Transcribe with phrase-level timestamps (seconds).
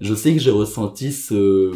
[0.00, 1.72] Je sais que j'ai ressenti ce,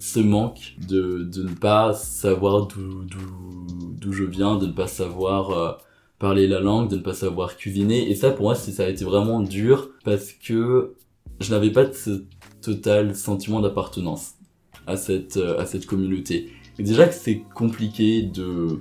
[0.00, 5.72] ce manque de, de ne pas savoir d'où, je viens, de ne pas savoir euh,
[6.18, 8.10] parler la langue, de ne pas savoir cuisiner.
[8.10, 10.94] Et ça, pour moi, ça a été vraiment dur parce que
[11.40, 12.24] je n'avais pas de ce
[12.60, 14.34] total sentiment d'appartenance
[14.86, 16.50] à cette, euh, à cette communauté.
[16.78, 18.78] Déjà que c'est compliqué de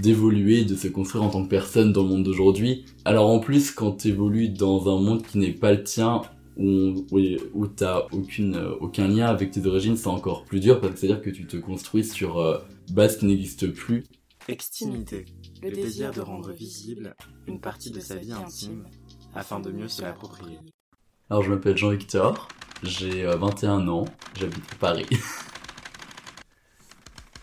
[0.00, 2.84] d'évoluer, de se construire en tant que personne dans le monde d'aujourd'hui.
[3.04, 6.22] Alors en plus, quand tu évolues dans un monde qui n'est pas le tien,
[6.58, 7.20] où, où,
[7.54, 10.98] où t'as aucune, euh, aucun lien avec tes origines, c'est encore plus dur parce que
[10.98, 12.58] c'est-à-dire que tu te construis sur euh,
[12.90, 14.04] base qui n'existe plus.
[14.48, 15.24] Extimité,
[15.62, 17.14] le désir de rendre visible
[17.46, 18.84] une partie de sa vie intime
[19.34, 20.58] afin de mieux se l'approprier.
[21.30, 22.48] Alors je m'appelle Jean-Victor,
[22.82, 24.06] j'ai euh, 21 ans,
[24.38, 25.06] j'habite à Paris.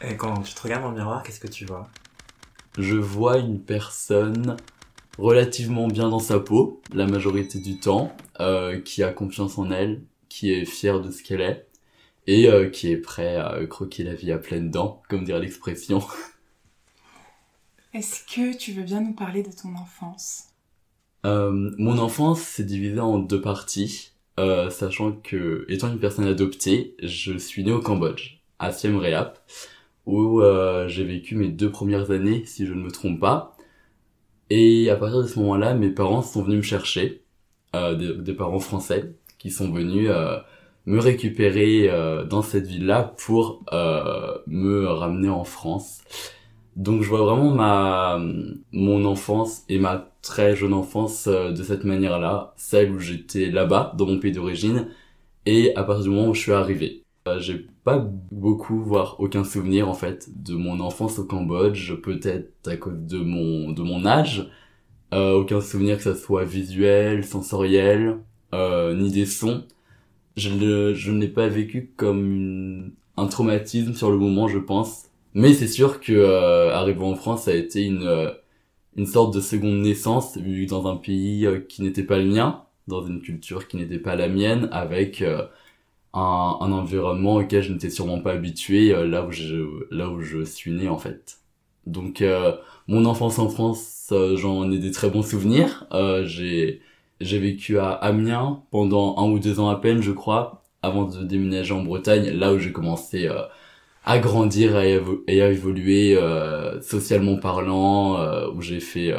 [0.02, 1.88] Et quand tu te regardes dans le miroir, qu'est-ce que tu vois?
[2.77, 4.57] Je vois une personne
[5.17, 10.02] relativement bien dans sa peau, la majorité du temps, euh, qui a confiance en elle,
[10.30, 11.67] qui est fière de ce qu'elle est,
[12.27, 16.02] et euh, qui est prêt à croquer la vie à pleines dents, comme dirait l'expression.
[17.94, 20.49] Est-ce que tu veux bien nous parler de ton enfance?
[21.25, 26.95] Euh, mon enfance s'est divisée en deux parties, euh, sachant que, étant une personne adoptée,
[27.02, 29.39] je suis né au Cambodge, à Siem Reap,
[30.05, 33.55] où euh, j'ai vécu mes deux premières années, si je ne me trompe pas.
[34.49, 37.23] Et à partir de ce moment-là, mes parents sont venus me chercher,
[37.75, 40.38] euh, des, des parents français, qui sont venus euh,
[40.85, 46.01] me récupérer euh, dans cette ville-là pour euh, me ramener en France.
[46.75, 48.19] Donc je vois vraiment ma
[48.72, 53.94] mon enfance et ma très jeune enfance euh, de cette manière-là, celle où j'étais là-bas
[53.97, 54.88] dans mon pays d'origine
[55.45, 57.03] et à partir du moment où je suis arrivé.
[57.28, 57.39] Euh,
[57.85, 58.00] pas
[58.31, 63.19] beaucoup voire aucun souvenir en fait de mon enfance au Cambodge, peut-être à cause de
[63.19, 64.50] mon de mon âge,
[65.13, 68.19] euh, aucun souvenir que ça soit visuel, sensoriel,
[68.53, 69.66] euh, ni des sons.
[70.38, 74.59] Je le je ne l'ai pas vécu comme une- un traumatisme sur le moment, je
[74.59, 75.06] pense.
[75.34, 78.31] Mais c'est sûr que euh, arriver en France, ça a été une euh,
[78.96, 82.63] une sorte de seconde naissance, vu dans un pays euh, qui n'était pas le mien,
[82.88, 85.46] dans une culture qui n'était pas la mienne, avec euh,
[86.16, 89.56] un, un environnement auquel je n'étais sûrement pas habitué, euh, là où je
[89.92, 91.40] là où je suis né en fait.
[91.88, 92.53] Donc euh,
[92.88, 95.86] mon enfance en France, euh, j'en ai des très bons souvenirs.
[95.94, 96.81] Euh, j'ai
[97.22, 101.24] j'ai vécu à Amiens pendant un ou deux ans à peine, je crois, avant de
[101.24, 103.30] déménager en Bretagne, là où j'ai commencé
[104.06, 106.18] à grandir et à, évo- et à évoluer
[106.82, 108.18] socialement parlant,
[108.53, 109.14] où j'ai fait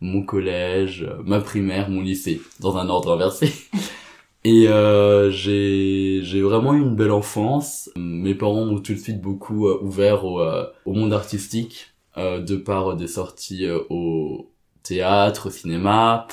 [0.00, 3.52] mon collège, ma primaire, mon lycée, dans un ordre inversé.
[4.44, 7.90] Et euh, j'ai vraiment eu une belle enfance.
[7.96, 12.40] Mes parents ont tout de suite beaucoup euh, ouvert au, euh, au monde artistique, euh,
[12.40, 14.50] de par des sorties euh, au
[14.82, 16.26] théâtre, au cinéma,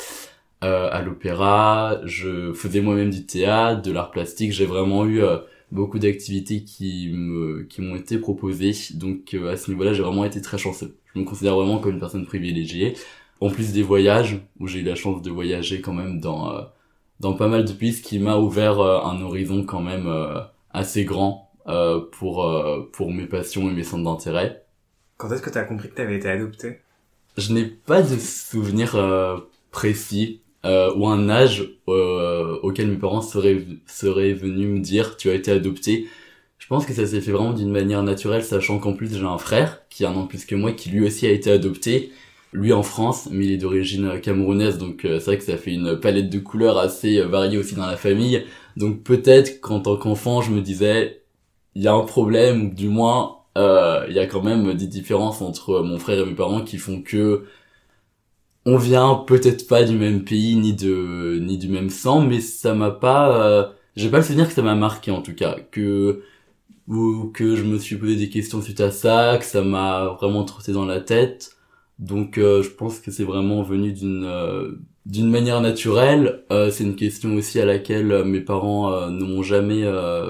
[0.62, 2.00] à l'opéra.
[2.06, 4.52] Je faisais moi-même du théâtre, de l'art plastique.
[4.52, 5.22] J'ai vraiment eu
[5.72, 8.74] beaucoup d'activités qui me qui m'ont été proposées.
[8.96, 10.98] Donc à ce niveau-là, j'ai vraiment été très chanceux.
[11.14, 12.96] Je me considère vraiment comme une personne privilégiée.
[13.40, 16.52] En plus des voyages, où j'ai eu la chance de voyager quand même dans
[17.20, 20.40] dans pas mal de pays, ce qui m'a ouvert euh, un horizon quand même euh,
[20.72, 24.66] assez grand euh, pour euh, pour mes passions et mes centres d'intérêt.
[25.18, 26.80] Quand est-ce que t'as compris que t'avais été adopté?
[27.38, 29.38] Je n'ai pas de souvenir euh,
[29.72, 35.30] précis euh, ou un âge euh, auquel mes parents seraient seraient venus me dire tu
[35.30, 36.08] as été adopté.
[36.58, 39.38] Je pense que ça s'est fait vraiment d'une manière naturelle, sachant qu'en plus j'ai un
[39.38, 42.12] frère qui a un an plus que moi, qui lui aussi a été adopté.
[42.52, 45.74] Lui en France, mais il est d'origine camerounaise, donc euh, c'est vrai que ça fait
[45.74, 48.44] une palette de couleurs assez euh, variée aussi dans la famille.
[48.76, 51.22] Donc peut-être qu'en tant qu'enfant, je me disais,
[51.76, 54.88] il y a un problème, ou du moins, euh, il y a quand même des
[54.88, 57.46] différences entre mon frère et mes parents qui font que
[58.66, 62.74] on vient peut-être pas du même pays ni de ni du même sang, mais ça
[62.76, 66.24] m'a pas, euh, j'ai pas le souvenir que ça m'a marqué en tout cas, que
[66.88, 70.44] ou que je me suis posé des questions suite à ça, que ça m'a vraiment
[70.46, 71.58] trotté dans la tête.
[72.00, 74.72] Donc euh, je pense que c'est vraiment venu d'une euh,
[75.06, 76.44] d'une manière naturelle.
[76.52, 79.84] Euh, c'est une question aussi à laquelle mes parents ne m'ont jamais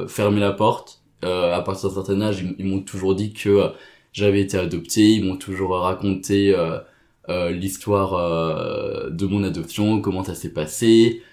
[0.07, 1.01] fermé la porte.
[1.23, 3.71] à partir d'un certain âge, ils, m'ont toujours dit que
[4.13, 6.55] j'avais été adopté, ils m'ont toujours raconté
[7.27, 8.11] l'histoire
[9.11, 11.23] de mon adoption, comment ça s'est passé,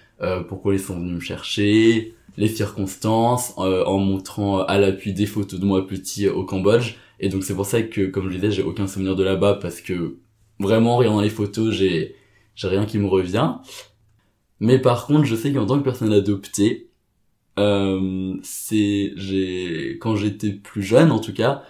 [0.49, 5.65] pourquoi ils sont venus me chercher, les circonstances, en montrant à l'appui des photos de
[5.65, 6.95] moi petit au Cambodge.
[7.21, 9.79] Et donc c'est pour ça que, comme je disais, j'ai aucun souvenir de là-bas parce
[9.79, 10.17] que
[10.59, 12.15] vraiment, regardant les photos, j'ai
[12.55, 13.55] j'ai rien qui me revient.
[14.59, 16.89] Mais par contre, je sais qu'en tant que personne adoptée,
[17.59, 21.63] euh, c'est j'ai quand j'étais plus jeune en tout cas,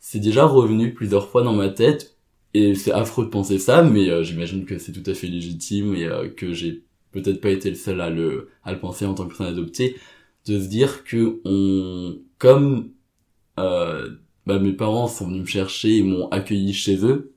[0.00, 2.18] c'est déjà revenu plusieurs fois dans ma tête
[2.54, 5.94] et c'est affreux de penser ça, mais euh, j'imagine que c'est tout à fait légitime
[5.94, 9.14] et euh, que j'ai peut-être pas été le seul à le à le penser en
[9.14, 9.96] tant que personne adoptée,
[10.46, 12.90] de se dire que on comme
[13.58, 14.10] euh,
[14.46, 17.33] bah, mes parents sont venus me chercher et m'ont accueilli chez eux,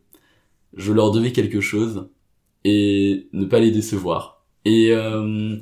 [0.78, 2.10] je leur devais quelque chose
[2.66, 4.46] et ne pas les décevoir.
[4.66, 5.58] Et, euh,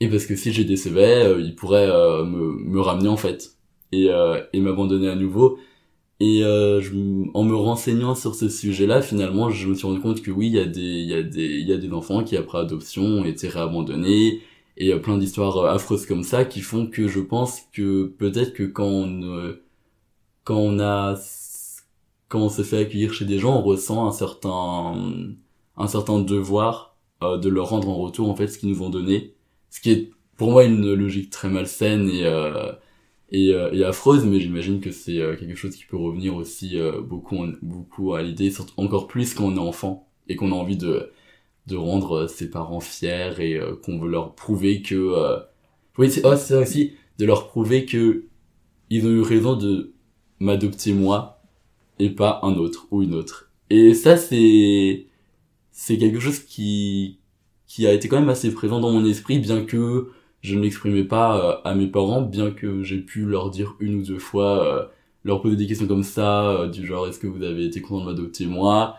[0.00, 3.16] et parce que si je les décevais, euh, ils pourraient euh, me, me ramener en
[3.16, 3.56] fait
[3.92, 5.58] et, euh, et m'abandonner à nouveau.
[6.20, 6.92] Et je,
[7.34, 10.54] en me renseignant sur ce sujet-là, finalement, je me suis rendu compte que oui, il
[10.54, 13.04] y a des, il y a des, il y a des enfants qui après adoption
[13.04, 14.42] ont été réabandonnés
[14.76, 18.06] et il y a plein d'histoires affreuses comme ça qui font que je pense que
[18.18, 19.54] peut-être que quand on,
[20.44, 21.16] quand on a,
[22.28, 24.94] quand on se fait accueillir chez des gens, on ressent un certain,
[25.76, 28.90] un certain devoir euh, de leur rendre en retour en fait ce qu'ils nous ont
[28.90, 29.34] donné.
[29.70, 32.72] Ce qui est pour moi une logique très malsaine et euh,
[33.30, 37.44] et, euh, et, affreuse mais j'imagine que c'est quelque chose qui peut revenir aussi beaucoup
[37.60, 41.10] beaucoup à l'idée encore plus quand on est enfant et qu'on a envie de
[41.66, 45.42] de rendre ses parents fiers et qu'on veut leur prouver que
[45.98, 48.24] oui c'est oh, aussi de leur prouver que
[48.88, 49.92] ils ont eu raison de
[50.40, 51.37] m'adopter moi
[51.98, 53.50] et pas un autre ou une autre.
[53.70, 55.06] Et ça c'est
[55.72, 57.18] c'est quelque chose qui
[57.66, 60.10] qui a été quand même assez présent dans mon esprit bien que
[60.40, 64.00] je ne l'exprimais pas euh, à mes parents bien que j'ai pu leur dire une
[64.00, 64.84] ou deux fois euh,
[65.24, 68.04] leur poser des questions comme ça euh, du genre est-ce que vous avez été content
[68.04, 68.96] de m'adopter moi?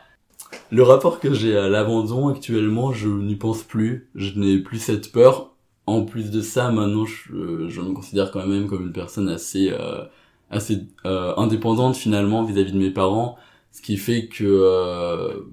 [0.71, 4.09] Le rapport que j'ai à l'abandon actuellement je n'y pense plus.
[4.15, 5.55] Je n'ai plus cette peur.
[5.85, 9.71] En plus de ça maintenant je, je me considère quand même comme une personne assez
[10.49, 13.37] assez indépendante finalement vis-à-vis -vis de mes parents
[13.71, 15.45] ce qui fait que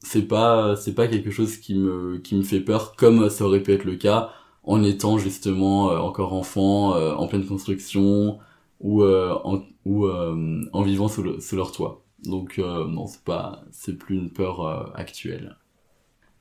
[0.00, 3.62] c'est pas c'est pas quelque chose qui me qui me fait peur comme ça aurait
[3.62, 4.30] pu être le cas
[4.62, 8.38] en étant justement euh, encore enfant euh, en pleine construction
[8.80, 12.04] ou euh, en ou en vivant sous, le, sous leur toit.
[12.24, 15.56] Donc non c'est pas c'est plus une peur actuelle.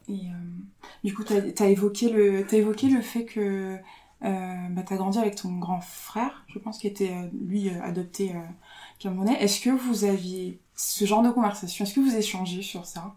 [0.10, 0.28] Et
[1.04, 3.78] du coup t'as as évoqué le t'as évoqué le fait que
[4.22, 7.14] bah, t'as grandi avec ton grand frère je pense qui était
[7.46, 8.34] lui adopté
[9.00, 11.84] camerounais est-ce que vous aviez ce genre de conversation?
[11.84, 13.16] Est-ce que vous échangez sur ça?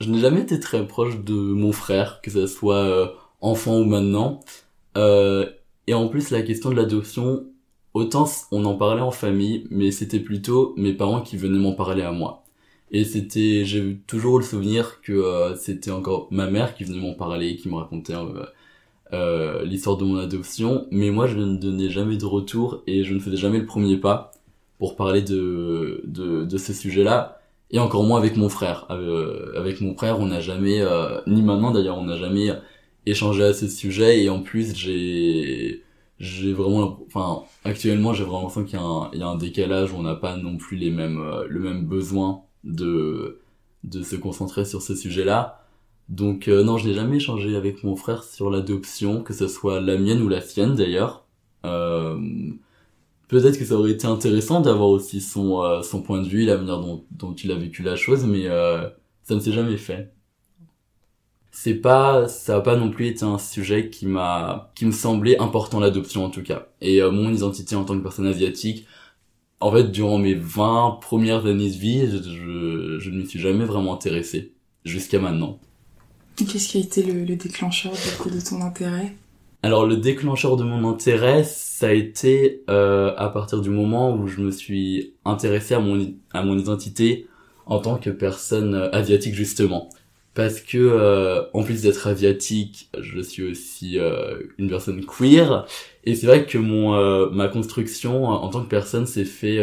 [0.00, 3.08] Je n'ai jamais été très proche de mon frère, que ce soit euh,
[3.40, 4.40] enfant ou maintenant.
[4.96, 5.48] Euh,
[5.86, 7.44] et en plus, la question de l'adoption,
[7.94, 12.02] autant on en parlait en famille, mais c'était plutôt mes parents qui venaient m'en parler
[12.02, 12.44] à moi.
[12.90, 17.14] Et c'était, j'ai toujours le souvenir que euh, c'était encore ma mère qui venait m'en
[17.14, 18.46] parler, qui me racontait euh,
[19.12, 23.20] l'histoire de mon adoption, mais moi je ne donnais jamais de retour et je ne
[23.20, 24.32] faisais jamais le premier pas
[24.78, 27.38] pour parler de, de, de ce sujet-là
[27.70, 28.86] et encore moins avec mon frère.
[28.90, 32.50] Euh, avec mon frère, on n'a jamais, euh, ni maintenant d'ailleurs, on n'a jamais
[33.06, 34.22] échangé à ce sujet.
[34.22, 35.82] Et en plus, j'ai,
[36.18, 39.36] j'ai vraiment, enfin, actuellement, j'ai vraiment l'impression qu'il y a un, il y a un
[39.36, 43.40] décalage où on n'a pas non plus les mêmes, euh, le même besoin de,
[43.84, 45.64] de se concentrer sur ce sujet-là.
[46.08, 49.98] Donc non, je n'ai jamais échangé avec mon frère sur l'adoption, que ce soit la
[49.98, 51.26] mienne ou la sienne d'ailleurs.
[51.66, 52.18] Euh,
[53.28, 56.56] peut-être que ça aurait été intéressant d'avoir aussi son euh, son point de vue, la
[56.56, 58.88] manière dont, dont il a vécu la chose, mais euh,
[59.22, 60.12] ça ne s'est jamais fait.
[61.50, 65.38] C'est pas, ça a pas non plus été un sujet qui m'a, qui me semblait
[65.38, 66.68] important l'adoption en tout cas.
[66.80, 68.86] Et euh, mon identité en tant que personne asiatique,
[69.60, 73.64] en fait, durant mes 20 premières années de vie, je, je, ne m'y suis jamais
[73.64, 75.60] vraiment intéressé jusqu'à maintenant.
[76.46, 79.14] Qu'est-ce qui a été le, le déclencheur de ton intérêt?
[79.62, 84.28] Alors le déclencheur de mon intérêt, ça a été euh, à partir du moment où
[84.28, 87.26] je me suis intéressé à mon à mon identité
[87.66, 89.88] en tant que personne euh, asiatique justement.
[90.34, 93.98] Parce que euh, en plus d'être asiatique, je suis aussi
[94.58, 95.66] une personne queer
[96.04, 99.58] et c'est vrai que mon ma construction en tant que personne s'est fait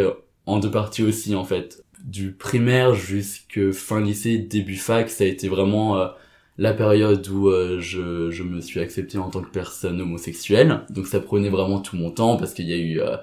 [0.46, 1.86] en deux parties aussi en fait.
[2.03, 6.10] Du primaire jusque fin lycée, début fac, ça a été vraiment
[6.57, 10.81] la période où euh, je, je me suis accepté en tant que personne homosexuelle.
[10.89, 13.17] Donc ça prenait vraiment tout mon temps parce qu'il y a eu euh,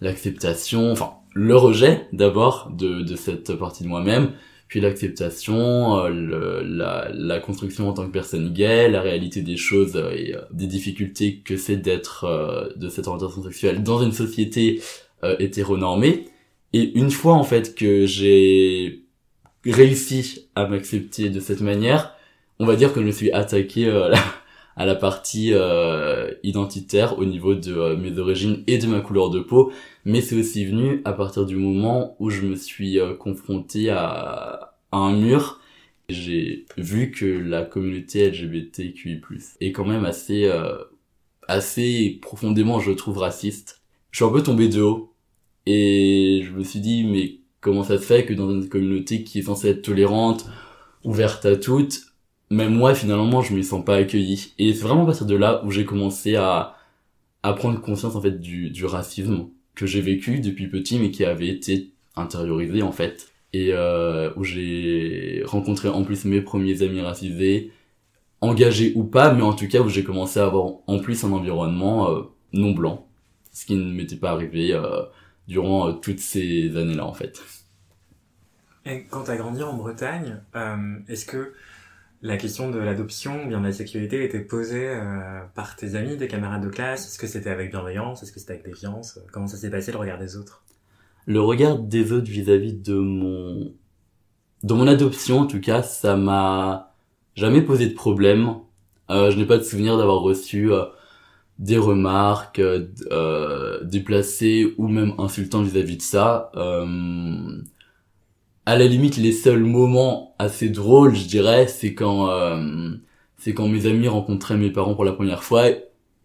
[0.00, 4.32] l'acceptation, enfin le rejet d'abord de, de cette partie de moi-même,
[4.70, 9.96] puis l'acceptation, euh, la, la, construction en tant que personne gay, la réalité des choses
[9.96, 14.80] euh, et euh, des difficultés que c'est d'être de cette orientation sexuelle dans une société
[15.40, 16.26] hétéronormée.
[16.72, 19.02] Et une fois en fait que j'ai
[19.64, 22.14] réussi à m'accepter de cette manière,
[22.60, 23.90] on va dire que je me suis attaqué
[24.76, 25.52] à la partie
[26.44, 29.72] identitaire au niveau de mes origines et de ma couleur de peau,
[30.04, 34.98] mais c'est aussi venu à partir du moment où je me suis confronté à à
[34.98, 35.60] un mur,
[36.08, 39.20] j'ai vu que la communauté LGBTQI+,
[39.60, 40.78] est quand même assez, euh,
[41.48, 43.82] assez profondément, je trouve, raciste.
[44.10, 45.14] Je suis un peu tombé de haut.
[45.66, 49.38] Et je me suis dit, mais comment ça se fait que dans une communauté qui
[49.38, 50.46] est censée être tolérante,
[51.04, 52.02] ouverte à toutes,
[52.50, 54.52] même moi, finalement, je me sens pas accueilli.
[54.58, 56.76] Et c'est vraiment à partir de là où j'ai commencé à,
[57.42, 61.24] à prendre conscience, en fait, du, du racisme que j'ai vécu depuis petit, mais qui
[61.24, 67.00] avait été intériorisé, en fait et euh, où j'ai rencontré en plus mes premiers amis
[67.00, 67.72] racisés,
[68.40, 71.32] engagés ou pas, mais en tout cas où j'ai commencé à avoir en plus un
[71.32, 73.08] environnement euh, non blanc,
[73.52, 75.02] ce qui ne m'était pas arrivé euh,
[75.48, 77.40] durant euh, toutes ces années-là en fait.
[78.86, 81.52] Et quand tu as grandi en Bretagne, euh, est-ce que
[82.22, 84.92] la question de l'adoption bien de la sexualité était posée
[85.54, 87.06] par tes amis, tes camarades de classe.
[87.06, 88.22] Est-ce que c'était avec bienveillance?
[88.22, 89.18] Est-ce que c'était avec défiance?
[89.32, 90.62] Comment ça s'est passé le regard des autres?
[91.26, 93.72] Le regard des autres vis-à-vis de mon
[94.62, 96.94] de mon adoption en tout cas ça m'a
[97.34, 98.56] jamais posé de problème.
[99.10, 100.84] Euh, je n'ai pas de souvenir d'avoir reçu euh,
[101.58, 106.50] des remarques euh, euh, déplacées ou même insultantes vis-à-vis de ça
[108.66, 112.28] à la limite les seuls moments assez drôles je dirais c'est quand
[113.38, 115.68] c'est quand mes amis rencontraient mes parents pour la première fois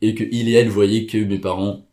[0.02, 1.86] et que il et elle voyaient que mes parents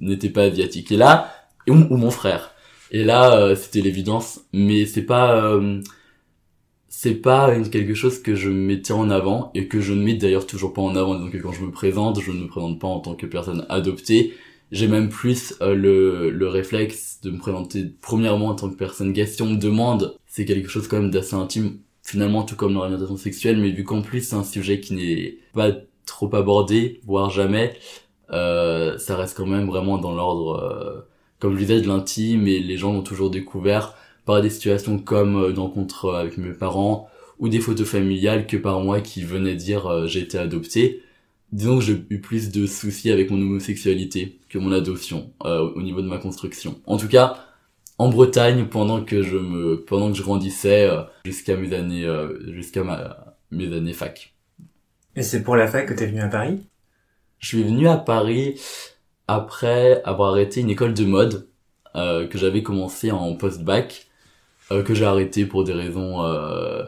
[0.00, 1.32] n'étaient pas asiatiques et là
[1.70, 2.54] ou, mon frère.
[2.90, 5.80] Et là, euh, c'était l'évidence, mais c'est pas euh,
[6.88, 10.46] c'est pas quelque chose que je mettais en avant et que je ne mets d'ailleurs
[10.46, 11.14] toujours pas en avant.
[11.14, 14.34] Donc quand je me présente, je ne me présente pas en tant que personne adoptée.
[14.72, 19.12] J'ai même plus euh, le, le réflexe de me présenter premièrement en tant que personne
[19.12, 19.26] gay.
[19.40, 23.58] On me demande, c'est quelque chose quand même d'assez intime, finalement tout comme l'orientation sexuelle,
[23.58, 25.72] mais vu qu'en plus c'est un sujet qui n'est pas
[26.06, 27.74] trop abordé, voire jamais,
[28.32, 31.06] euh, ça reste quand même vraiment dans l'ordre
[31.40, 33.94] comme je disais, de l'intime et les gens l'ont toujours découvert
[34.26, 37.08] par des situations comme euh, d'encontres avec mes parents
[37.38, 41.02] ou des photos familiales que par moi qui venaient dire euh, j'ai été adopté.
[41.52, 45.82] Disons que j'ai eu plus de soucis avec mon homosexualité que mon adoption euh, au
[45.82, 46.80] niveau de ma construction.
[46.86, 47.44] En tout cas,
[47.98, 50.88] en Bretagne, pendant que je me, pendant que je grandissais
[51.24, 52.06] jusqu'à mes années,
[52.48, 54.34] jusqu'à ma, mes années fac.
[55.16, 56.60] Et c'est pour la fac que t'es venu à Paris?
[57.40, 58.60] Je suis venu à Paris
[59.26, 61.48] après avoir arrêté une école de mode
[61.96, 64.06] euh, que j'avais commencé en post-bac,
[64.70, 66.84] euh, que j'ai arrêté pour des raisons euh,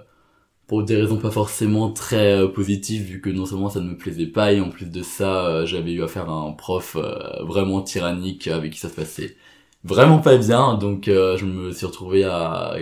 [0.73, 3.97] pour des raisons pas forcément très euh, positives vu que non seulement ça ne me
[3.97, 6.97] plaisait pas et en plus de ça euh, j'avais eu affaire à un prof
[7.43, 9.37] vraiment tyrannique avec qui ça se passait
[9.85, 12.77] vraiment pas bien donc je me suis retrouvé à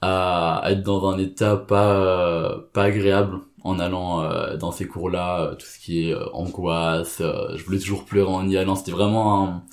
[0.00, 5.54] à être dans un état pas pas agréable en allant euh, dans ces cours-là, euh,
[5.56, 9.64] tout ce qui est euh, angoisse, je voulais toujours pleurer en y allant, c'était vraiment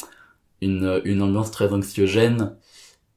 [0.61, 2.55] une, une ambiance très anxiogène.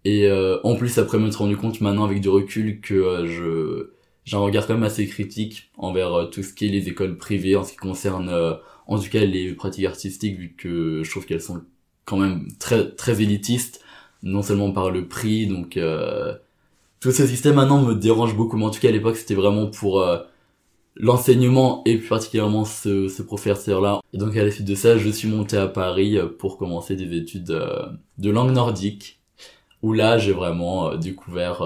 [0.05, 0.31] Et
[0.65, 3.94] en plus, après m'être rendu compte maintenant avec du recul que je
[4.25, 7.57] j'ai un regard quand même assez critique envers tout ce qui est les écoles privées
[7.57, 8.31] en ce qui concerne
[8.87, 11.63] en tout cas les pratiques artistiques vu que je trouve qu'elles sont
[12.05, 13.83] quand même très très élitistes
[14.23, 15.79] non seulement par le prix donc
[17.01, 19.67] tout ce système maintenant me dérange beaucoup mais en tout cas à l'époque c'était vraiment
[19.67, 20.03] pour
[20.97, 24.01] l'enseignement et plus particulièrement ce, ce professeur-là.
[24.13, 26.97] Et donc à la suite de ça, je suis monté à Paris euh, pour commencer
[26.97, 27.87] des études euh,
[28.19, 29.21] de langue nordique,
[29.83, 31.63] où là j'ai vraiment euh, découvert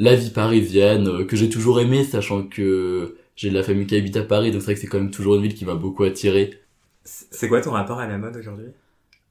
[0.00, 4.16] la vie parisienne que j'ai toujours aimé, sachant que j'ai de la famille qui habite
[4.16, 6.04] à Paris, donc c'est vrai que c'est quand même toujours une ville qui m'a beaucoup
[6.04, 6.58] attiré.
[7.04, 8.68] C'est quoi ton rapport à la mode aujourd'hui?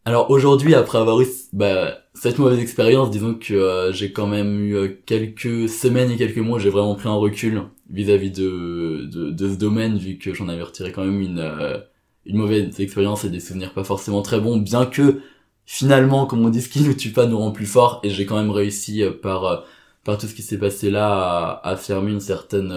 [0.06, 4.60] Alors aujourd'hui, après avoir eu bah, cette mauvaise expérience, disons que euh, j'ai quand même
[4.60, 9.32] eu euh, quelques semaines et quelques mois, j'ai vraiment pris un recul vis-à-vis de, de,
[9.32, 11.80] de, ce domaine, vu que j'en avais retiré quand même une, euh,
[12.28, 15.22] une mauvaise expérience et des souvenirs pas forcément très bons, bien que
[15.66, 18.28] finalement, comme on dit, ce qui nous tue pas nous rend plus fort, et j'ai
[18.28, 19.66] quand même réussi par
[20.10, 22.72] par tout ce qui s'est passé là à fermer une certaine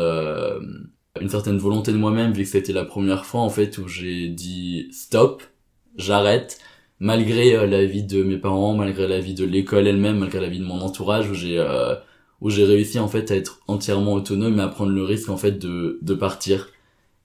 [1.21, 4.29] une certaine volonté de moi-même, vu que c'était la première fois en fait où j'ai
[4.29, 5.43] dit stop,
[5.97, 6.59] j'arrête
[7.01, 10.49] malgré euh, la vie de mes parents, malgré la vie de l'école elle-même, malgré la
[10.49, 11.95] vie de mon entourage, où j'ai euh,
[12.41, 15.37] où j'ai réussi en fait à être entièrement autonome et à prendre le risque en
[15.37, 16.69] fait de de partir.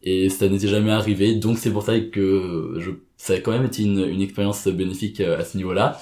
[0.04, 3.66] Et ça n'était jamais arrivé, donc c'est pour ça que je ça a quand même
[3.66, 6.00] été une, une expérience bénéfique euh, à ce niveau-là.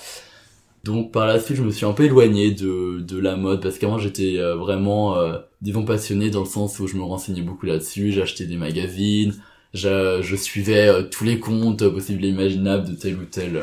[0.85, 3.79] Donc par la suite, je me suis un peu éloigné de, de la mode parce
[3.79, 7.65] qu'avant j'étais euh, vraiment, euh, disons, passionné dans le sens où je me renseignais beaucoup
[7.65, 9.33] là-dessus, j'achetais des magazines,
[9.73, 13.59] je, je suivais euh, tous les comptes possibles et imaginables de telle ou telle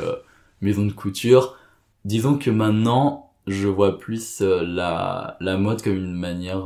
[0.60, 1.56] maison de couture.
[2.04, 6.64] Disons que maintenant, je vois plus la, la mode comme une manière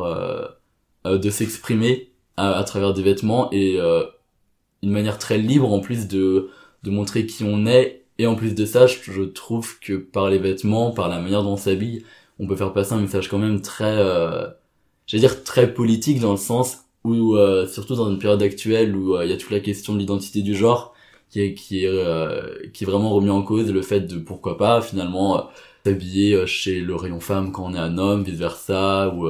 [1.05, 6.49] de s'exprimer à, à, travers des vêtements et une manière très libre en plus de,
[6.83, 10.39] de montrer qui on est et en plus de ça, je trouve que par les
[10.39, 12.05] vêtements, par la manière dont on s'habille,
[12.39, 14.47] on peut faire passer un message quand même très, euh,
[15.07, 19.17] j'allais dire très politique dans le sens où, euh, surtout dans une période actuelle où
[19.17, 20.95] euh, il y a toute la question de l'identité du genre
[21.31, 24.59] qui est qui est euh, qui est vraiment remis en cause, le fait de pourquoi
[24.59, 25.49] pas finalement
[25.85, 29.29] s'habiller chez le rayon femme quand on est un homme, vice versa, ou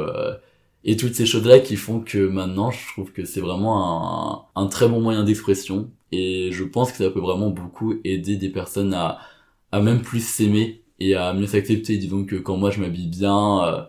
[0.84, 4.66] et toutes ces choses-là qui font que maintenant, je trouve que c'est vraiment un, un
[4.68, 8.94] très bon moyen d'expression et je pense que ça peut vraiment beaucoup aider des personnes
[8.94, 9.18] à,
[9.72, 11.98] à même plus s'aimer et à mieux s'accepter.
[11.98, 13.82] Disons que quand moi je m'habille bien, euh,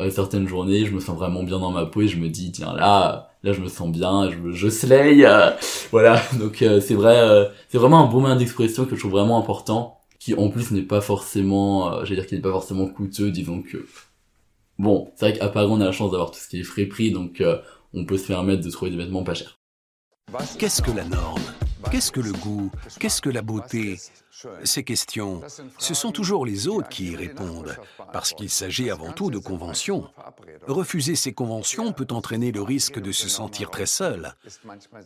[0.00, 2.52] euh, certaines journées, je me sens vraiment bien dans ma peau et je me dis,
[2.52, 5.50] tiens là, là je me sens bien, je, je slay, euh,
[5.90, 6.22] voilà.
[6.38, 9.98] Donc euh, c'est vrai, c'est vraiment un bon moyen d'expression que je trouve vraiment important,
[10.20, 13.86] qui en plus n'est pas forcément, j'allais dire qu'il n'est pas forcément coûteux, disons que...
[14.78, 16.86] Bon, c'est vrai qu'à Paris on a la chance d'avoir tout ce qui est frais
[16.86, 17.42] prix, donc
[17.92, 19.58] on peut se permettre de trouver des vêtements pas chers.
[20.58, 21.42] Qu'est-ce que la norme?
[21.90, 22.70] Qu'est-ce que le goût?
[22.98, 23.98] Qu'est-ce que la beauté?
[24.64, 25.40] Ces questions,
[25.78, 27.76] ce sont toujours les autres qui y répondent,
[28.12, 30.08] parce qu'il s'agit avant tout de conventions.
[30.66, 34.34] Refuser ces conventions peut entraîner le risque de se sentir très seul.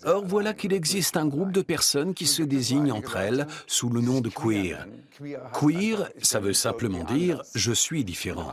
[0.04, 4.00] Or, voilà qu'il existe un groupe de personnes qui se désignent entre elles sous le
[4.00, 4.86] nom de queer.
[5.52, 8.52] Queer, ça veut simplement dire «je suis différent».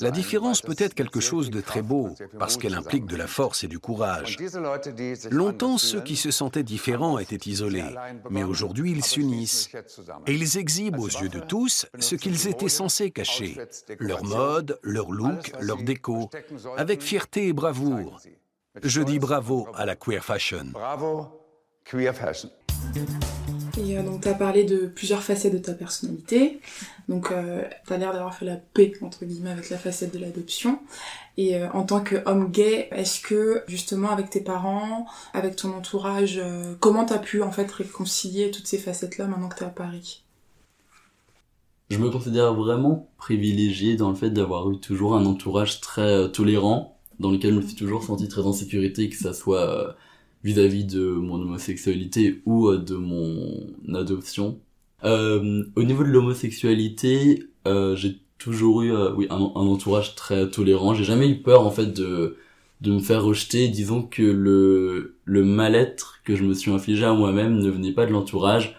[0.00, 3.64] La différence peut être quelque chose de très beau, parce qu'elle implique de la force
[3.64, 4.36] et du courage.
[5.30, 7.94] Longtemps, ceux qui se sentaient différents étaient isolés,
[8.30, 9.70] mais aujourd'hui ils s'unissent.
[10.26, 13.56] Et ils exhibent aux yeux de tous ce qu'ils étaient censés cacher,
[13.98, 16.28] leur mode, leur look, leur déco,
[16.76, 18.20] avec fierté et bravoure.
[18.82, 20.72] Je dis bravo à la queer fashion.
[23.78, 26.60] Et euh, donc, tu as parlé de plusieurs facettes de ta personnalité.
[27.08, 30.18] Donc, euh, tu as l'air d'avoir fait la paix, entre guillemets, avec la facette de
[30.18, 30.78] l'adoption.
[31.36, 36.38] Et euh, en tant qu'homme gay, est-ce que, justement, avec tes parents, avec ton entourage,
[36.42, 39.66] euh, comment tu as pu, en fait, réconcilier toutes ces facettes-là maintenant que tu es
[39.66, 40.22] à Paris?
[41.90, 46.98] Je me considère vraiment privilégié dans le fait d'avoir eu toujours un entourage très tolérant,
[47.20, 49.94] dans lequel je me suis toujours senti très en sécurité, que ça soit
[50.44, 54.60] vis-à-vis de mon homosexualité ou euh, de mon adoption.
[55.04, 60.94] Euh, au niveau de l'homosexualité, euh, j'ai toujours eu oui un, entourage très tolérant.
[60.94, 62.36] J'ai jamais eu peur en fait de
[62.82, 63.68] de me faire rejeter.
[63.68, 68.06] Disons que le le mal-être que je me suis infligé à moi-même ne venait pas
[68.06, 68.76] de l'entourage,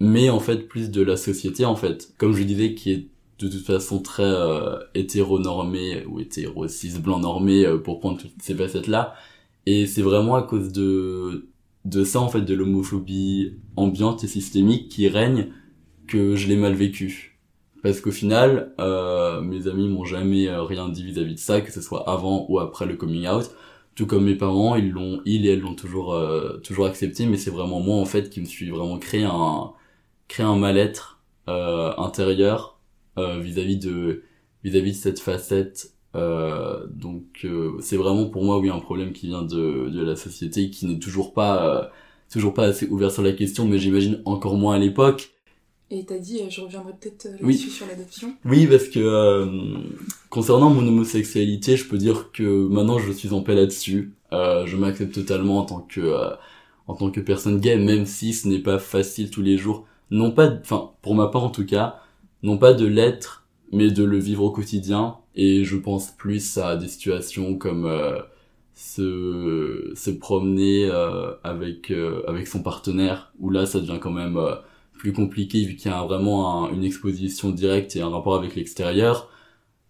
[0.00, 2.12] mais en fait plus de la société en fait.
[2.18, 3.06] Comme je disais, qui est
[3.38, 8.54] de toute façon très euh, hétéronormé ou hétéro cis blanc normé pour prendre toutes ces
[8.54, 9.14] facettes là
[9.70, 11.50] et c'est vraiment à cause de,
[11.84, 15.48] de ça, en fait, de l'homophobie ambiante et systémique qui règne
[16.06, 17.38] que je l'ai mal vécu.
[17.82, 21.70] Parce qu'au final, euh, mes amis m'ont jamais euh, rien dit vis-à-vis de ça, que
[21.70, 23.50] ce soit avant ou après le coming out.
[23.94, 27.36] Tout comme mes parents, ils l'ont, ils et elles l'ont toujours, euh, toujours accepté, mais
[27.36, 29.72] c'est vraiment moi, en fait, qui me suis vraiment créé un,
[30.28, 32.80] créé un mal-être, euh, intérieur,
[33.16, 34.22] vis-à-vis de,
[34.62, 39.28] vis-à-vis de cette facette euh, donc euh, c'est vraiment pour moi oui un problème qui
[39.28, 41.88] vient de, de la société qui n'est toujours pas euh,
[42.30, 45.30] toujours pas assez ouvert sur la question mais j'imagine encore moins à l'époque.
[45.90, 48.34] Et t'as dit je reviendrai peut-être là-dessus sur l'adoption.
[48.44, 49.46] Oui parce que
[50.28, 54.12] concernant mon homosexualité je peux dire que maintenant je suis en paix là-dessus.
[54.32, 56.14] Je m'accepte totalement en tant que
[56.86, 59.86] en tant que personne gay même si ce n'est pas facile tous les jours.
[60.10, 62.00] Non pas enfin pour ma part en tout cas
[62.42, 66.76] non pas de l'être mais de le vivre au quotidien et je pense plus à
[66.76, 68.18] des situations comme euh,
[68.74, 74.38] se, se promener euh, avec, euh, avec son partenaire, où là ça devient quand même
[74.94, 79.30] plus compliqué vu qu'il y a vraiment une exposition directe et un rapport avec l'extérieur.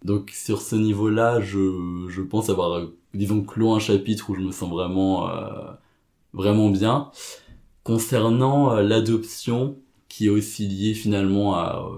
[0.04, 2.82] Donc sur ce niveau-là, je, je pense avoir,
[3.14, 5.30] disons, clos un chapitre où je me sens vraiment,
[6.34, 7.10] vraiment bien.
[7.84, 9.78] Concernant l'adoption,
[10.10, 11.90] qui est aussi liée finalement à,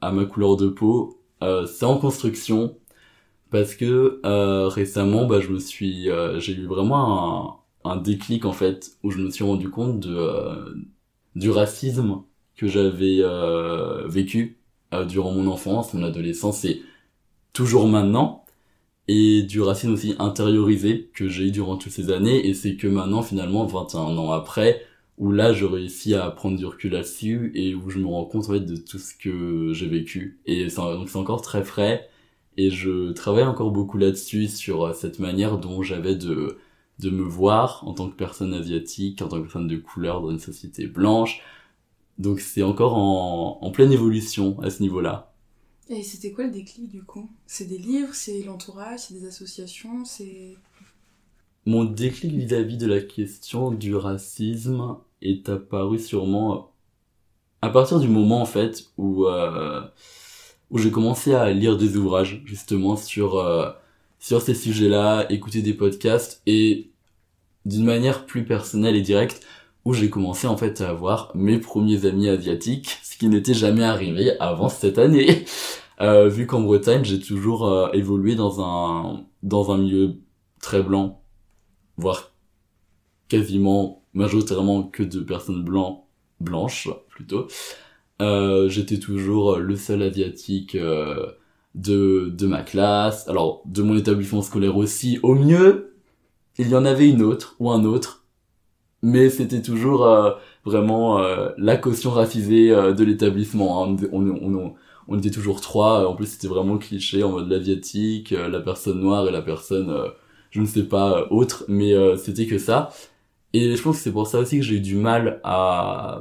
[0.00, 2.76] à ma couleur de peau, c'est en construction
[3.50, 8.44] parce que euh, récemment bah je me suis euh, j'ai eu vraiment un, un déclic
[8.44, 10.74] en fait où je me suis rendu compte de euh,
[11.36, 12.22] du racisme
[12.56, 14.58] que j'avais euh, vécu
[15.08, 16.82] durant mon enfance mon adolescence et
[17.52, 18.44] toujours maintenant
[19.08, 22.46] et du racisme aussi intériorisé que j'ai eu durant toutes ces années.
[22.48, 24.82] Et c'est que maintenant finalement 21 ans après
[25.18, 28.46] où là je réussis à prendre du recul là-dessus et où je me rends compte
[28.50, 30.40] en fait de tout ce que j'ai vécu.
[30.46, 32.08] Et donc c'est encore très frais
[32.56, 36.58] et je travaille encore beaucoup là-dessus sur euh, cette manière dont j'avais de
[36.98, 40.30] de me voir en tant que personne asiatique en tant que personne de couleur dans
[40.30, 41.42] une société blanche.
[42.18, 45.34] Donc c'est encore en, en pleine évolution à ce niveau-là.
[45.88, 47.30] Et c'était quoi le déclic du coup?
[47.46, 50.56] C'est des livres, c'est l'entourage, c'est des associations, c'est...
[51.64, 56.72] Mon déclic vis-à-vis de la question du racisme est apparu sûrement
[57.60, 59.82] à partir du moment en fait où euh,
[60.70, 63.70] où j'ai commencé à lire des ouvrages justement sur euh,
[64.18, 66.90] sur ces sujets-là, écouter des podcasts et
[67.64, 69.46] d'une manière plus personnelle et directe
[69.84, 73.84] où j'ai commencé en fait à avoir mes premiers amis asiatiques, ce qui n'était jamais
[73.84, 75.44] arrivé avant cette année.
[76.02, 80.16] Euh, vu qu'en Bretagne, j'ai toujours euh, évolué dans un dans un milieu
[80.60, 81.22] très blanc,
[81.96, 82.32] voire
[83.28, 86.04] quasiment majoritairement que de personnes blancs
[86.38, 87.48] blanches plutôt.
[88.22, 91.26] Euh, j'étais toujours le seul asiatique euh,
[91.74, 93.28] de de ma classe.
[93.28, 95.18] Alors de mon établissement scolaire aussi.
[95.22, 95.94] Au mieux,
[96.58, 98.24] il y en avait une autre ou un autre,
[99.02, 100.32] mais c'était toujours euh,
[100.64, 103.84] vraiment euh, la caution racisée euh, de l'établissement.
[103.84, 103.96] hein.
[104.12, 104.74] On, on, on,
[105.08, 106.08] on était toujours trois.
[106.08, 109.90] En plus, c'était vraiment cliché en mode l'asiatique, euh, la personne noire et la personne,
[109.90, 110.08] euh,
[110.50, 111.64] je ne sais pas, euh, autre.
[111.68, 112.90] Mais euh, c'était que ça.
[113.52, 116.20] Et je pense que c'est pour ça aussi que j'ai eu du mal à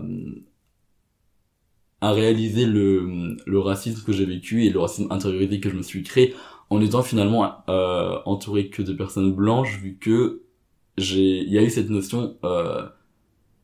[2.06, 5.82] à réaliser le, le racisme que j'ai vécu et le racisme intériorisé que je me
[5.82, 6.36] suis créé
[6.70, 10.44] en étant finalement euh, entouré que de personnes blanches vu que
[11.00, 12.86] j'ai il y a eu cette notion euh,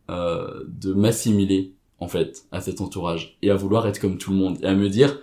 [0.09, 4.37] euh, de m'assimiler en fait à cet entourage et à vouloir être comme tout le
[4.37, 5.19] monde et à me dire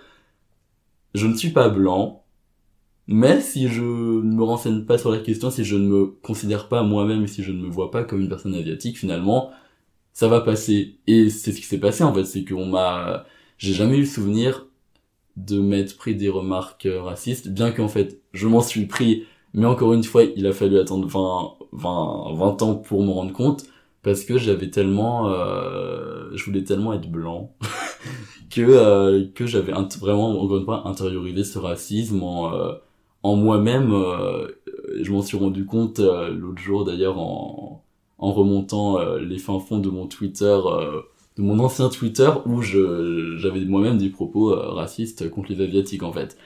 [1.13, 2.23] je ne suis pas blanc
[3.07, 6.69] mais si je ne me renseigne pas sur la question si je ne me considère
[6.69, 9.51] pas moi-même et si je ne me vois pas comme une personne asiatique finalement
[10.19, 10.97] ça va passer.
[11.07, 13.25] Et c'est ce qui s'est passé en fait c'est qu'on m'a
[13.57, 14.67] j'ai jamais eu le souvenir
[15.37, 19.65] de m'être pris des remarques euh, racistes bien qu'en fait je m'en suis pris mais
[19.65, 23.63] encore une fois il a fallu attendre 20 20 20 ans pour me rendre compte
[24.03, 27.55] parce que j'avais tellement euh, je voulais tellement être blanc
[28.51, 32.73] que euh, que j'avais vraiment encore une fois intériorisé ce racisme en euh,
[33.23, 34.47] en moi-même euh,
[35.01, 37.85] je m'en suis rendu compte euh, l'autre jour d'ailleurs en
[38.19, 41.01] en remontant euh, les fins fonds de mon Twitter euh,
[41.39, 46.03] de mon ancien Twitter où je j'avais moi-même des propos euh, racistes contre les asiatiques
[46.03, 46.37] en fait.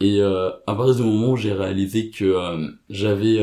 [0.00, 3.38] Et euh, à partir du moment où j'ai réalisé que euh, j'avais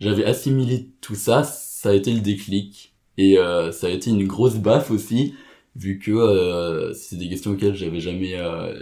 [0.00, 2.94] j'avais assimilé tout ça ça a été le déclic.
[3.16, 3.36] Et
[3.72, 5.34] ça a été une grosse baffe aussi
[5.76, 8.36] vu que c'est des questions auxquelles j'avais jamais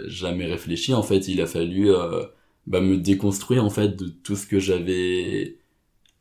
[0.07, 1.27] jamais réfléchi en fait.
[1.27, 1.91] Il a fallu
[2.67, 5.57] bah, me déconstruire en fait de tout ce que j'avais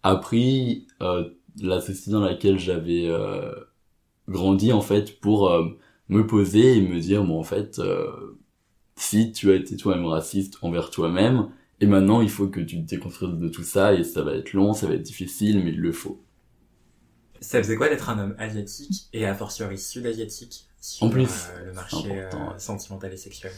[0.02, 3.52] appris euh, la société dans laquelle j'avais euh,
[4.28, 5.68] grandi en fait pour euh,
[6.08, 8.38] me poser et me dire bon en fait euh,
[8.96, 11.48] si tu as été toi-même raciste envers toi-même
[11.80, 14.52] et maintenant il faut que tu te déconstruises de tout ça et ça va être
[14.52, 16.22] long ça va être difficile mais il le faut.
[17.40, 21.72] Ça faisait quoi d'être un homme asiatique et a fortiori sud-asiatique sur En plus, le
[21.72, 23.50] marché sentimental et sexuel?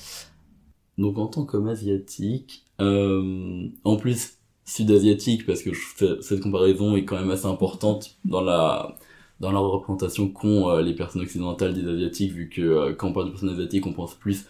[0.97, 4.34] Donc en tant qu'homme asiatique, en plus
[4.65, 8.97] sud-asiatique, parce que je fais, cette comparaison est quand même assez importante dans la
[9.41, 13.13] dans la représentation qu'ont euh, les personnes occidentales des asiatiques, vu que euh, quand on
[13.13, 14.47] parle de personnes asiatiques, on pense plus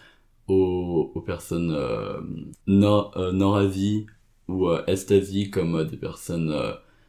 [0.47, 2.19] aux, aux personnes euh,
[2.67, 4.05] nord, euh, nord-Asie
[4.47, 6.53] ou euh, est-Asie, comme des personnes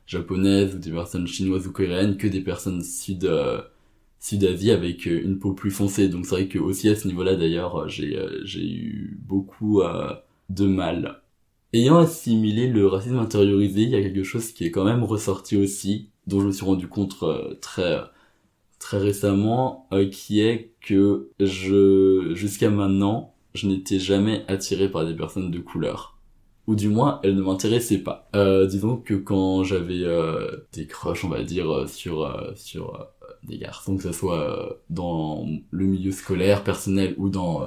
[0.07, 3.29] japonaises ou des personnes chinoises ou coréennes, que des personnes sud
[4.19, 6.09] Sud-Asie avec une peau plus foncée.
[6.09, 9.83] Donc c'est vrai que aussi à ce niveau-là d'ailleurs, j'ai j'ai eu beaucoup
[10.51, 11.21] de mal.
[11.73, 15.57] Ayant assimilé le racisme intériorisé, il y a quelque chose qui est quand même ressorti
[15.57, 18.01] aussi, dont je me suis rendu compte euh, très
[18.79, 25.15] très récemment, euh, qui est que je jusqu'à maintenant, je n'étais jamais attiré par des
[25.15, 26.19] personnes de couleur.
[26.69, 28.29] Ou du moins, elles ne m'intéressaient pas.
[28.35, 30.05] Euh, disons que quand j'avais
[30.73, 33.09] des crushs, on va dire, sur sur
[33.45, 37.63] des garçons, que ce soit dans le milieu scolaire, personnel ou dans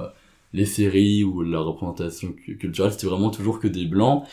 [0.52, 4.24] les séries ou la représentation cu- culturelle, c'était vraiment toujours que des blancs.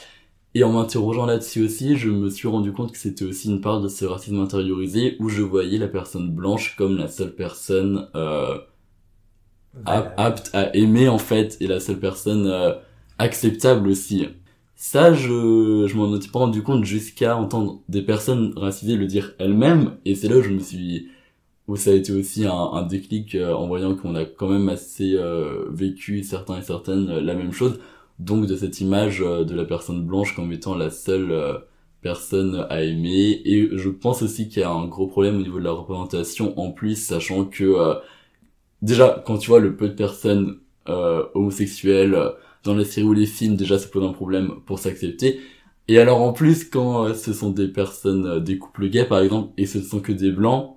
[0.55, 3.81] Et en m'interrogeant là-dessus aussi, je me suis rendu compte que c'était aussi une part
[3.81, 8.57] de ce racisme intériorisé où je voyais la personne blanche comme la seule personne euh,
[9.73, 10.17] Voilà.
[10.17, 12.73] apte à aimer en fait et la seule personne euh,
[13.19, 14.27] acceptable aussi.
[14.75, 19.33] Ça, je, je m'en étais pas rendu compte jusqu'à entendre des personnes racisées le dire
[19.39, 21.07] elles-mêmes et c'est là où je me suis
[21.67, 24.69] où ça a été aussi un, un déclic euh, en voyant qu'on a quand même
[24.69, 27.79] assez euh, vécu certains et certaines euh, la même chose
[28.19, 31.57] donc de cette image euh, de la personne blanche comme étant la seule euh,
[32.01, 33.41] personne à aimer.
[33.45, 36.57] Et je pense aussi qu'il y a un gros problème au niveau de la représentation
[36.59, 37.95] en plus, sachant que
[38.81, 42.17] déjà quand tu vois le peu de personnes homosexuelles
[42.63, 45.39] dans les séries ou les films, déjà ça pose un problème pour s'accepter.
[45.87, 49.65] Et alors en plus quand ce sont des personnes, des couples gays par exemple, et
[49.65, 50.76] ce ne sont que des blancs,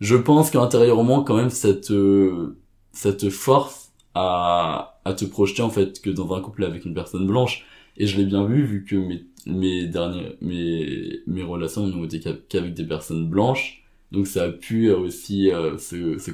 [0.00, 2.54] je pense qu'intérieurement quand même ça te,
[2.92, 6.94] ça te force à, à te projeter en fait que dans un couple avec une
[6.94, 7.64] personne blanche.
[7.96, 12.20] Et je l'ai bien vu vu que mes, mes dernières, mes, mes relations n'ont été
[12.48, 13.84] qu'avec des personnes blanches.
[14.12, 16.30] Donc ça a pu aussi euh, se, se,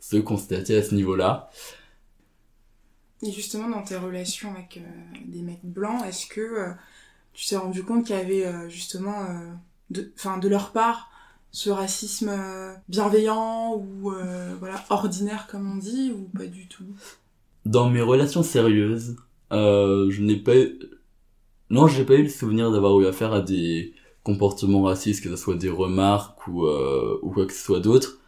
[0.00, 1.50] se, constater à ce niveau-là.
[3.22, 6.72] Et justement, dans tes relations avec euh, des mecs blancs, est-ce que euh,
[7.32, 9.26] tu t'es rendu compte qu'il y avait justement,
[9.90, 11.10] de, fin, de leur part,
[11.50, 12.30] ce racisme
[12.88, 14.12] bienveillant ou
[14.58, 16.84] voilà ordinaire comme on dit, ou pas du tout?
[17.64, 19.16] Dans mes relations sérieuses,
[19.50, 20.54] je n'ai pas
[21.70, 25.36] non, j'ai pas eu le souvenir d'avoir eu affaire à des comportements racistes, que ce
[25.36, 28.18] soit des remarques ou, euh, ou quoi que ce soit d'autre.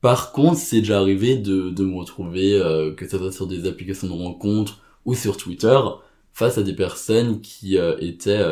[0.00, 3.66] Par contre, c'est déjà arrivé de, de me retrouver, euh, que ce soit sur des
[3.66, 5.78] applications de rencontres ou sur Twitter,
[6.32, 8.44] face à des personnes qui euh, étaient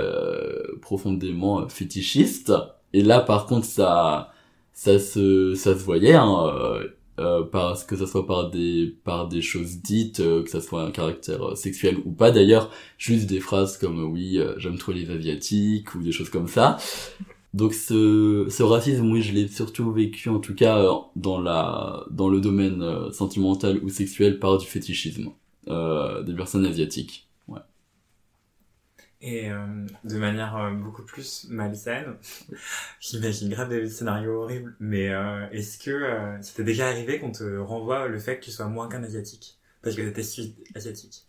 [0.80, 2.52] profondément fétichistes.
[2.94, 4.32] Et là, par contre, ça,
[4.72, 6.14] ça se, ça se voyait.
[6.14, 6.86] Hein,
[7.20, 10.82] euh, parce que ça soit par des par des choses dites euh, que ça soit
[10.82, 15.08] un caractère euh, sexuel ou pas d'ailleurs juste des phrases comme oui j'aime trop les
[15.08, 16.76] asiatiques ou des choses comme ça
[17.52, 22.28] donc ce ce racisme oui je l'ai surtout vécu en tout cas dans la dans
[22.28, 25.30] le domaine sentimental ou sexuel par du fétichisme
[25.68, 27.23] des personnes asiatiques
[29.24, 32.16] et euh, de manière euh, beaucoup plus malsaine.
[33.00, 38.06] J'imagine grave des scénarios horribles, mais euh, est-ce que c'était déjà arrivé qu'on te renvoie
[38.06, 39.58] le fait que tu sois moins qu'un asiatique?
[39.82, 41.26] Parce que t'étais sud-asiatique.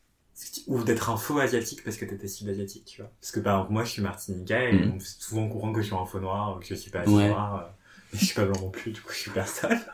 [0.67, 3.10] Ou d'être un faux asiatique parce que t'étais sud-asiatique, tu vois?
[3.21, 5.86] Parce que par exemple, moi je suis martiniquais et on fait souvent courant que je
[5.88, 7.73] suis un faux noir ou que je suis pas assez noir,
[8.12, 9.79] mais je suis pas blanc non plus, du coup je suis personne.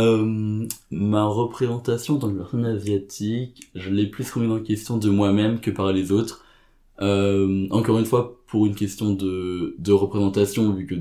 [0.00, 5.60] Euh, ma représentation dans que personne asiatique, je l'ai plus remis en question de moi-même
[5.60, 6.44] que par les autres.
[7.02, 10.94] Euh, encore une fois, pour une question de, représentation, vu que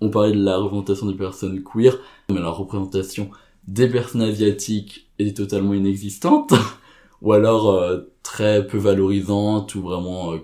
[0.00, 1.98] on parlait de la représentation des personnes queer,
[2.30, 3.30] mais la représentation
[3.68, 6.54] des personnes asiatiques est totalement inexistante,
[7.22, 10.34] ou alors euh, très peu valorisante, ou vraiment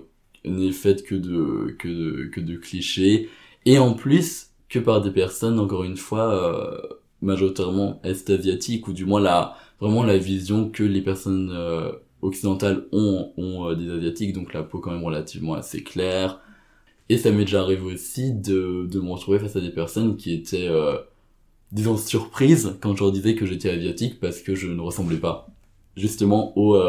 [0.45, 3.29] n'est faite que de clichés.
[3.65, 6.77] Et en plus, que par des personnes, encore une fois, euh,
[7.21, 13.31] majoritairement est-asiatiques, ou du moins la, vraiment la vision que les personnes euh, occidentales ont,
[13.37, 16.39] ont euh, des asiatiques, donc la peau quand même relativement assez claire.
[17.09, 20.33] Et ça m'est déjà arrivé aussi de, de me retrouver face à des personnes qui
[20.33, 20.97] étaient, euh,
[21.73, 25.47] disons, surprises quand je leur disais que j'étais asiatique parce que je ne ressemblais pas
[25.97, 26.81] justement au,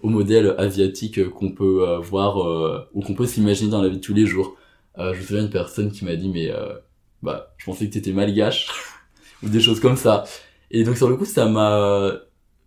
[0.00, 4.12] au modèle asiatique qu'on peut voir ou qu'on peut s'imaginer dans la vie de tous
[4.12, 4.56] les jours.
[4.98, 6.50] je me souviens d'une personne qui m'a dit mais
[7.22, 8.68] bah, je pensais que t'étais malgache,
[9.42, 10.24] ou des choses comme ça.
[10.70, 12.12] Et donc sur le coup, ça m'a,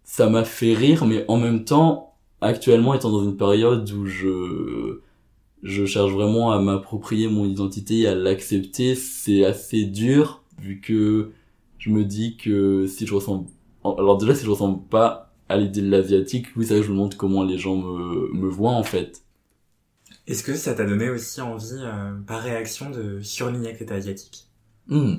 [0.03, 5.01] ça m'a fait rire, mais en même temps, actuellement, étant dans une période où je,
[5.63, 11.31] je cherche vraiment à m'approprier mon identité et à l'accepter, c'est assez dur, vu que
[11.79, 13.47] je me dis que si je ressemble,
[13.83, 17.17] alors déjà si je ressemble pas à l'idée de l'asiatique, oui, ça je me montre
[17.17, 19.22] comment les gens me, me voient en fait.
[20.25, 24.47] Est-ce que ça t'a donné aussi envie, euh, par réaction, de surligner que t'étais asiatique
[24.87, 25.15] hmm.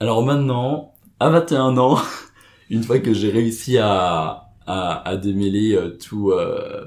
[0.00, 1.98] Alors maintenant, à 21 ans,
[2.70, 6.84] une fois que j'ai réussi à, à, à démêler euh, tout, euh,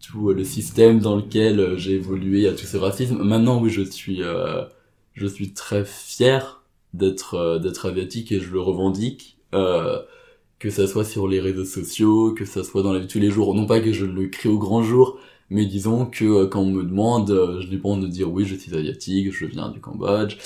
[0.00, 4.22] tout le système dans lequel j'ai évolué à tout ce racisme, maintenant oui, je suis,
[5.14, 6.62] je suis très fier
[6.92, 9.38] d'être d'être asiatique et je le revendique.
[9.50, 13.18] que ça soit sur les réseaux sociaux, que ça soit dans la vie de tous
[13.18, 15.18] les jours, non pas que je le crie au grand jour,
[15.54, 18.44] mais disons que euh, quand on me demande, euh, je n'ai pas de dire oui,
[18.44, 20.36] je suis asiatique, je viens du Cambodge.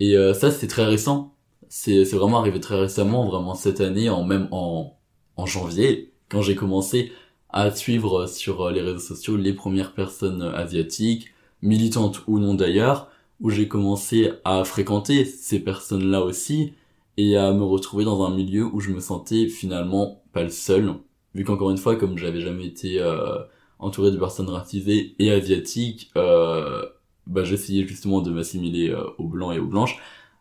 [0.00, 1.34] Et euh, ça, c'est très récent.
[1.70, 4.98] C'est vraiment arrivé très récemment, vraiment cette année, en même en,
[5.36, 7.12] en janvier, quand j'ai commencé
[7.48, 11.28] à suivre sur les réseaux sociaux les premières personnes asiatiques,
[11.62, 13.08] militantes ou non d'ailleurs,
[13.40, 16.74] où j'ai commencé à fréquenter ces personnes-là aussi
[17.16, 20.94] et à me retrouver dans un milieu où je me sentais finalement pas le seul,
[21.34, 23.38] vu qu'encore une fois, comme j'avais jamais été euh,
[23.80, 26.86] entouré de personnes racisées et asiatiques, euh,
[27.26, 29.98] bah, j'essayais justement de m'assimiler euh, aux blancs et aux blanches,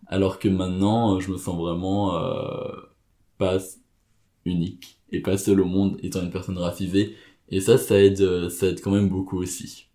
[0.08, 2.20] alors que maintenant, euh, je me sens vraiment
[3.38, 3.58] pas
[4.46, 7.16] unique et pas seul au monde étant une personne racisée.
[7.48, 9.88] Et ça, ça aide, ça aide quand même beaucoup aussi.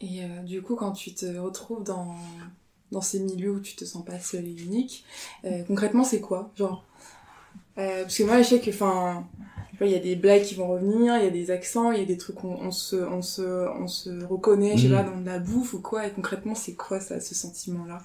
[0.00, 2.16] Et du coup, quand tu te retrouves dans,
[2.90, 5.04] dans ces milieux où tu te sens pas seul et unique,
[5.66, 6.50] concrètement, c'est quoi?
[6.56, 6.84] Genre,
[7.74, 8.70] parce que moi, je sais que,
[9.80, 12.02] il y a des blagues qui vont revenir, il y a des accents, il y
[12.02, 13.42] a des trucs on, on se on se
[13.80, 14.92] on se reconnaît, je sais Mm.
[14.94, 16.06] pas, dans de la bouffe ou quoi.
[16.06, 17.98] Et concrètement, c'est quoi ça, ce sentiment-là?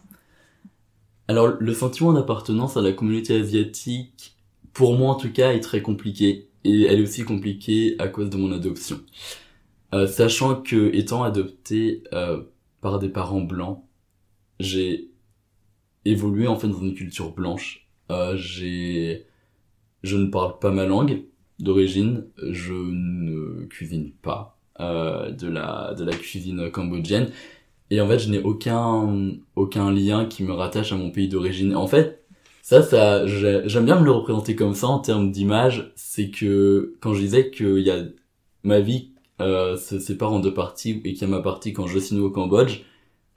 [1.27, 4.35] Alors, le sentiment d'appartenance à la communauté asiatique,
[4.73, 6.49] pour moi en tout cas, est très compliqué.
[6.63, 8.99] Et elle est aussi compliquée à cause de mon adoption.
[9.93, 12.43] Euh, sachant que, étant adopté euh,
[12.81, 13.83] par des parents blancs,
[14.59, 15.11] j'ai
[16.05, 17.87] évolué en fait dans une culture blanche.
[18.11, 19.27] Euh, j'ai,
[20.03, 21.25] je ne parle pas ma langue
[21.59, 27.29] d'origine, je ne cuisine pas euh, de la de la cuisine cambodgienne.
[27.91, 31.75] Et en fait, je n'ai aucun aucun lien qui me rattache à mon pays d'origine.
[31.75, 32.23] En fait,
[32.61, 35.91] ça, ça, j'ai- j'aime bien me le représenter comme ça en termes d'image.
[35.95, 38.03] C'est que quand je disais que y a
[38.63, 41.87] ma vie euh, se sépare en deux parties et qu'il y a ma partie quand
[41.87, 42.81] je suis né au Cambodge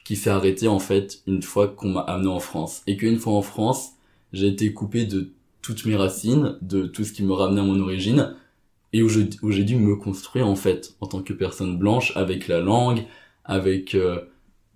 [0.05, 3.35] qui s'est arrêtée en fait une fois qu'on m'a amené en France et qu'une fois
[3.35, 3.91] en France,
[4.33, 5.33] j'ai été coupé de
[5.75, 8.35] toutes mes racines, de tout ce qui me ramenait à mon origine
[8.93, 12.61] et où j'ai dû me construire en fait en tant que personne blanche avec la
[12.61, 13.05] langue,
[13.45, 14.21] avec euh,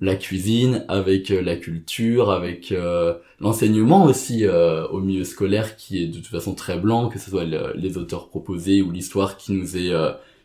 [0.00, 6.08] la cuisine, avec euh, la culture, avec euh, l'enseignement aussi au milieu scolaire qui est
[6.08, 9.52] de toute façon très blanc, que ce soit le- les auteurs proposés ou l'histoire qui
[9.52, 9.92] nous est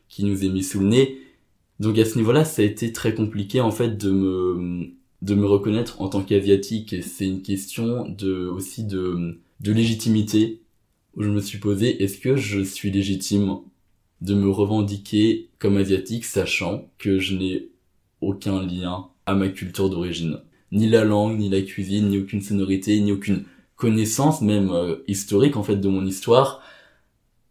[0.10, 1.18] qui nous est mis sous le nez.
[1.80, 4.90] Donc à ce niveau-là, ça a été très compliqué en fait de me
[5.22, 10.62] de me reconnaître en tant qu'asiatique et c'est une question de aussi de de légitimité
[11.15, 13.58] où je me suis posé est-ce que je suis légitime
[14.22, 17.70] de me revendiquer comme asiatique sachant que je n'ai
[18.22, 20.39] aucun lien à ma culture d'origine?
[20.72, 25.56] Ni la langue, ni la cuisine, ni aucune sonorité, ni aucune connaissance même euh, historique
[25.56, 26.62] en fait de mon histoire.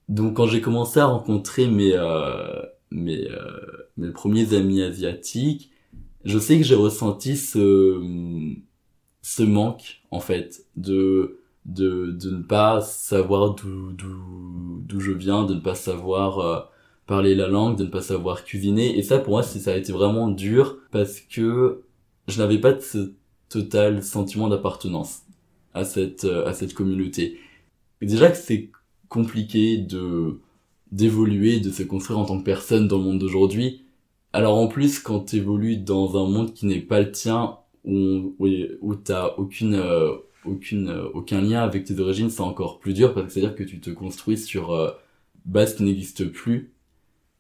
[0.08, 5.70] Donc quand j'ai commencé à rencontrer mes euh, mes euh, mes premiers amis asiatiques,
[6.24, 8.00] je sais que j'ai ressenti ce
[9.22, 15.44] ce manque en fait de de de ne pas savoir d'où d'où d'où je viens,
[15.44, 16.60] de ne pas savoir euh,
[17.06, 18.98] parler la langue, de ne pas savoir cuisiner.
[18.98, 21.82] Et ça, pour moi, c'est- ça a été vraiment dur parce que
[22.28, 23.14] je n'avais pas de ce
[23.48, 25.22] total sentiment d'appartenance
[25.74, 27.38] à cette, euh, à cette communauté.
[28.00, 28.70] Et déjà que c'est
[29.08, 30.40] compliqué de,
[30.92, 33.84] d'évoluer, de se construire en tant que personne dans le monde d'aujourd'hui.
[34.32, 38.34] Alors en plus, quand tu évolues dans un monde qui n'est pas le tien, où,
[38.38, 38.48] où,
[38.80, 40.12] où t'as aucune, euh,
[40.46, 43.64] aucune, euh, aucun lien avec tes origines, c'est encore plus dur parce que c'est-à-dire que
[43.64, 44.90] tu te construis sur euh,
[45.44, 46.72] base qui n'existe plus.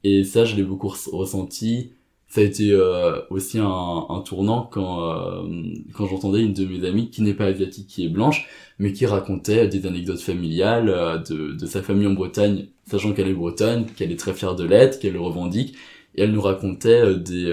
[0.04, 1.92] Et ça, je l'ai beaucoup res- ressenti.
[2.28, 5.48] Ça a été euh, aussi un, un tournant quand, euh,
[5.94, 9.06] quand j'entendais une de mes amies qui n'est pas asiatique, qui est blanche, mais qui
[9.06, 13.86] racontait des anecdotes familiales euh, de, de sa famille en Bretagne, sachant qu'elle est bretonne,
[13.86, 15.76] qu'elle est très fière de l'être, qu'elle le revendique,
[16.16, 17.50] et elle nous racontait euh, des,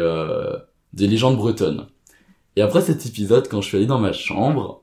[0.94, 1.88] des légendes bretonnes.
[2.56, 4.83] Et après cet épisode, quand je suis allé dans ma chambre,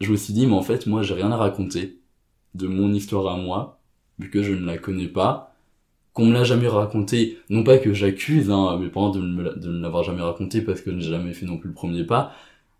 [0.00, 1.98] je me suis dit, mais en fait, moi, j'ai rien à raconter
[2.54, 3.80] de mon histoire à moi,
[4.18, 5.54] vu que je ne la connais pas,
[6.12, 9.68] qu'on me l'a jamais raconté, non pas que j'accuse hein, mes parents de, me, de
[9.70, 12.32] ne l'avoir jamais raconté parce que je n'ai jamais fait non plus le premier pas,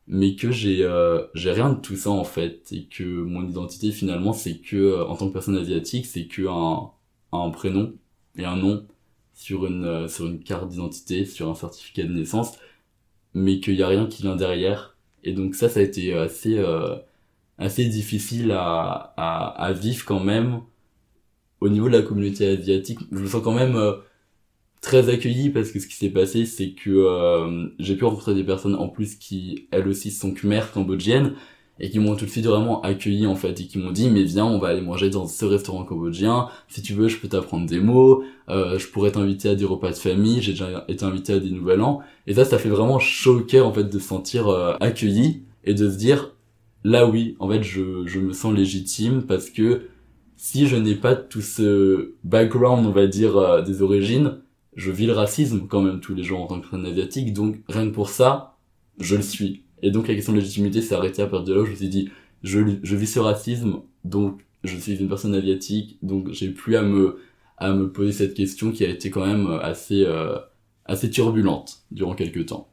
[0.09, 2.67] mais que j'ai euh, j'ai rien de tout ça en fait.
[2.73, 6.49] Et que mon identité finalement c'est que euh, en tant que personne asiatique c'est que
[6.49, 6.91] un,
[7.33, 7.93] un prénom
[8.37, 8.87] et un nom
[9.35, 12.59] sur une euh, sur une carte d'identité sur un certificat de naissance
[13.35, 14.97] mais qu'il y a rien qui vient derrière.
[15.25, 16.97] Et donc ça ça a été assez euh,
[17.59, 20.61] assez difficile à, à à vivre quand même
[21.61, 23.01] au niveau de la communauté asiatique.
[23.13, 23.95] Je me sens quand même euh,
[24.81, 28.45] très accueilli parce que ce qui s'est passé c'est que euh, j'ai pu rencontrer des
[28.45, 31.35] personnes en plus qui elles aussi sont khmères cambodgiennes
[31.81, 34.25] et qui m'ont tout de suite vraiment accueilli en fait et qui m'ont dit mais
[34.25, 36.49] viens on va aller manger dans ce restaurant cambodgien.
[36.69, 38.23] Si tu veux je peux t'apprendre des mots.
[38.49, 40.41] Euh, je pourrais t'inviter à des repas de famille.
[40.43, 42.01] J'ai déjà été invité à des nouvel an.
[42.27, 42.99] Et ça ça fait vraiment
[43.49, 46.35] cœur en fait de se sentir euh, accueilli et de se dire
[46.85, 49.89] là oui en fait je, je me sens légitime parce que
[50.37, 54.39] si je n'ai pas tout ce background on va dire euh, des origines
[54.79, 57.87] je vis le racisme quand même tous les jours en tant que asiatique, donc rien
[57.89, 58.57] que pour ça,
[59.01, 59.65] je le suis.
[59.83, 61.89] Et donc la question de légitimité s'est arrêtée à partir de là je me suis
[61.89, 62.11] dit,
[62.45, 66.83] je, je vis ce racisme, donc je suis une personne asiatique, donc j'ai plus à
[66.83, 67.19] me
[67.57, 70.39] à me poser cette question qui a été quand même assez euh,
[70.85, 72.69] assez turbulente durant quelques temps.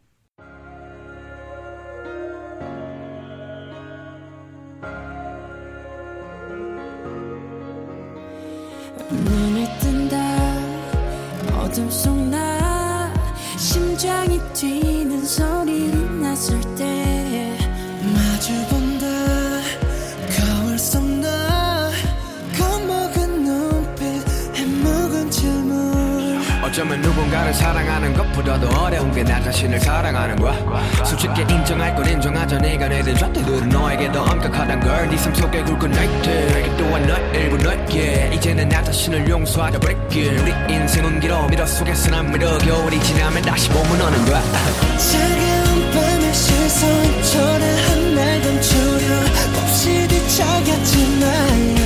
[26.76, 30.54] 어쩌면 누군가를 사랑하는 것보다도 어려운 게 나 자신을 사랑하는 거야
[31.06, 36.76] 솔직히 인정할 건 인정하자 네가 내든 좌태들은 너에게 더 엄격하단 걸네 삶 속에 굵은 나이트
[36.78, 42.30] 또한 너 일부 너에게 이제는 나 자신을 용서하자 버릴길 우리 인생은 길어 미러 속에서 난
[42.30, 44.42] 미러 겨울이 지나면 다시 봄은 오는 거야
[44.98, 49.16] 차가운 밤의 시선처럼 한날 감추려
[49.54, 51.85] 몹시 뒤척였지만 저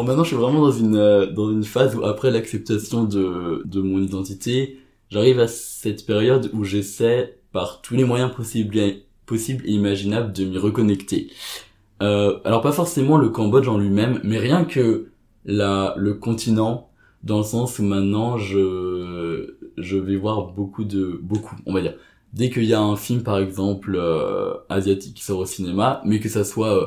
[0.00, 3.60] Alors maintenant, je suis vraiment dans une euh, dans une phase où après l'acceptation de
[3.66, 4.78] de mon identité,
[5.10, 10.46] j'arrive à cette période où j'essaie par tous les moyens possibles et, possibles imaginables de
[10.46, 11.30] m'y reconnecter.
[12.00, 15.10] Euh, alors pas forcément le Cambodge en lui-même, mais rien que
[15.44, 16.88] la le continent
[17.22, 21.96] dans le sens où maintenant je je vais voir beaucoup de beaucoup, on va dire.
[22.32, 26.20] Dès qu'il y a un film par exemple euh, asiatique qui sort au cinéma, mais
[26.20, 26.86] que ça soit euh,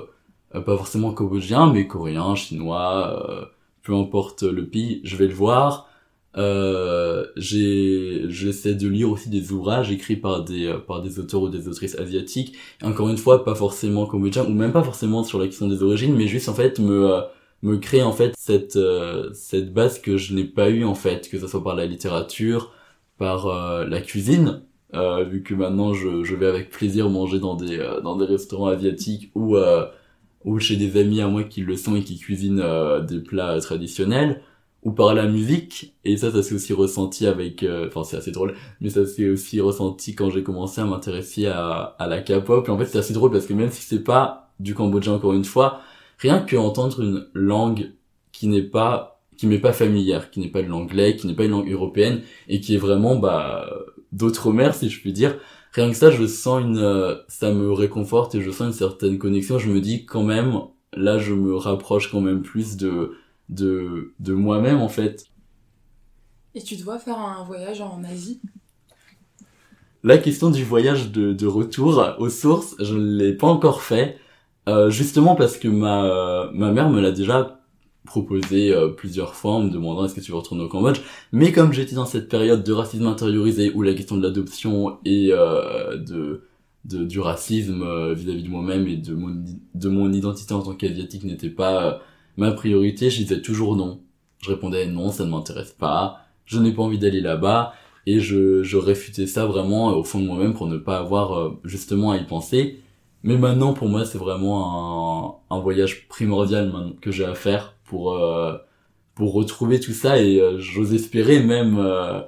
[0.62, 3.46] pas forcément cambodgien, mais coréen, chinois, euh,
[3.84, 5.90] peu importe le pays, je vais le voir.
[6.36, 11.50] Euh, j'essaie de lire aussi des ouvrages écrits par des, euh, par des auteurs ou
[11.50, 12.56] des autrices asiatiques.
[12.82, 16.16] Encore une fois, pas forcément cambodgien, ou même pas forcément sur la question des origines,
[16.16, 17.22] mais juste en fait me, euh,
[17.62, 21.30] me créer en fait cette, euh, cette base que je n'ai pas eu en fait,
[21.30, 22.72] que ce soit par la littérature,
[23.18, 24.64] par euh, la cuisine,
[24.96, 28.26] euh, vu que maintenant je, je vais avec plaisir manger dans des, euh, dans des
[28.26, 29.86] restaurants asiatiques ou, euh,
[30.46, 33.60] ou chez des amis à moi qui le sont et qui cuisinent euh, des plats
[33.60, 34.42] traditionnels,
[34.84, 38.32] ou par la musique, et ça, ça s'est aussi ressenti avec, euh, enfin c'est assez
[38.32, 42.68] drôle, mais ça s'est aussi ressenti quand j'ai commencé à m'intéresser à, à la K-pop,
[42.68, 45.34] et en fait c'est assez drôle parce que même si c'est pas du cambodgien encore
[45.34, 45.80] une fois,
[46.20, 47.92] rien que entendre une langue
[48.34, 51.46] qui n'est pas, qui m'est pas familière, qui n'est pas de l'anglais, qui n'est pas
[51.46, 53.70] une langue européenne, et qui est vraiment, bah,
[54.12, 55.38] d'outre-mer si je puis dire,
[55.74, 59.18] rien que ça, je sens une, euh, ça me réconforte et je sens une certaine
[59.18, 59.58] connexion.
[59.60, 60.60] Je me dis quand même,
[60.94, 63.18] là, je me rapproche quand même plus de,
[63.50, 65.26] de, de moi-même en fait.
[66.56, 68.40] Et tu dois faire un voyage en Asie?
[70.04, 74.18] La question du voyage de, de retour aux sources, je ne l'ai pas encore fait,
[74.68, 77.63] euh, justement parce que ma, ma mère me l'a déjà
[78.06, 81.00] proposé euh, plusieurs fois en me demandant est-ce que tu veux retourner au Cambodge.
[81.32, 85.30] Mais comme j'étais dans cette période de racisme intériorisé où la question de l'adoption et
[85.32, 86.44] euh, de,
[86.86, 89.44] de, du racisme euh, vis-à-vis de moi-même et de mon,
[89.74, 91.98] de mon identité en tant qu'asiatique n'était pas euh,
[92.38, 94.02] ma priorité, je disais toujours non.
[94.42, 97.74] Je répondais non, ça ne m'intéresse pas, je n'ai pas envie d'aller là-bas
[98.06, 101.54] et je, je réfutais ça vraiment euh, au fond de moi-même pour ne pas avoir
[101.64, 102.80] justement à y penser.
[103.26, 108.14] Mais maintenant, pour moi, c'est vraiment un, un voyage primordial que j'ai à faire pour
[108.18, 108.58] euh,
[109.16, 112.22] pour retrouver tout ça et euh, j'ose espérer même euh,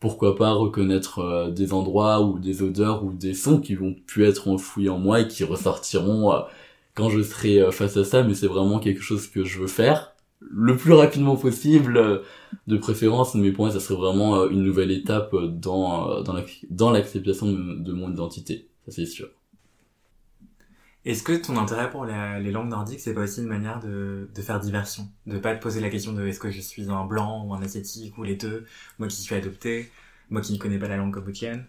[0.00, 4.48] pourquoi pas reconnaître des endroits ou des odeurs ou des sons qui vont pu être
[4.48, 6.32] enfouis en moi et qui ressortiront
[6.94, 8.22] quand je serai face à ça.
[8.24, 12.22] Mais c'est vraiment quelque chose que je veux faire le plus rapidement possible
[12.66, 13.34] de préférence.
[13.36, 17.92] Mais pour moi ça serait vraiment une nouvelle étape dans dans la- dans l'acceptation de
[17.92, 18.68] mon identité.
[18.86, 19.28] Ça c'est sûr
[21.04, 24.60] Est-ce que ton intérêt pour les langues nordiques, c'est pas aussi une manière de, faire
[24.60, 25.08] diversion?
[25.26, 27.62] De pas te poser la question de est-ce que je suis un blanc ou un
[27.62, 28.64] asiatique ou les deux?
[28.98, 29.90] Moi qui suis adopté,
[30.30, 31.64] moi qui ne connais pas la langue cambodgienne.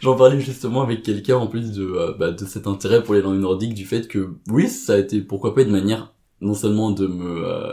[0.00, 3.22] J'en parlais justement avec quelqu'un en plus de, euh, bah, de cet intérêt pour les
[3.22, 6.90] langues nordiques, du fait que oui, ça a été pourquoi pas une manière non seulement
[6.90, 7.72] de me euh,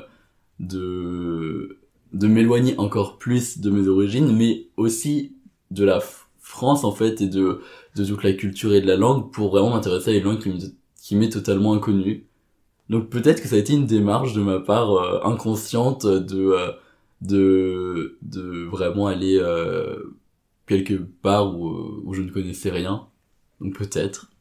[0.59, 1.79] de
[2.13, 5.35] de m'éloigner encore plus de mes origines, mais aussi
[5.71, 5.99] de la
[6.39, 7.61] France en fait et de
[7.95, 10.39] de toute la culture et de la langue pour vraiment m'intéresser à une langue
[10.95, 12.25] qui m'est totalement inconnue.
[12.89, 16.71] Donc peut-être que ça a été une démarche de ma part euh, inconsciente de euh,
[17.21, 19.95] de de vraiment aller euh,
[20.67, 23.07] quelque part où, où je ne connaissais rien.
[23.61, 24.31] Donc peut-être.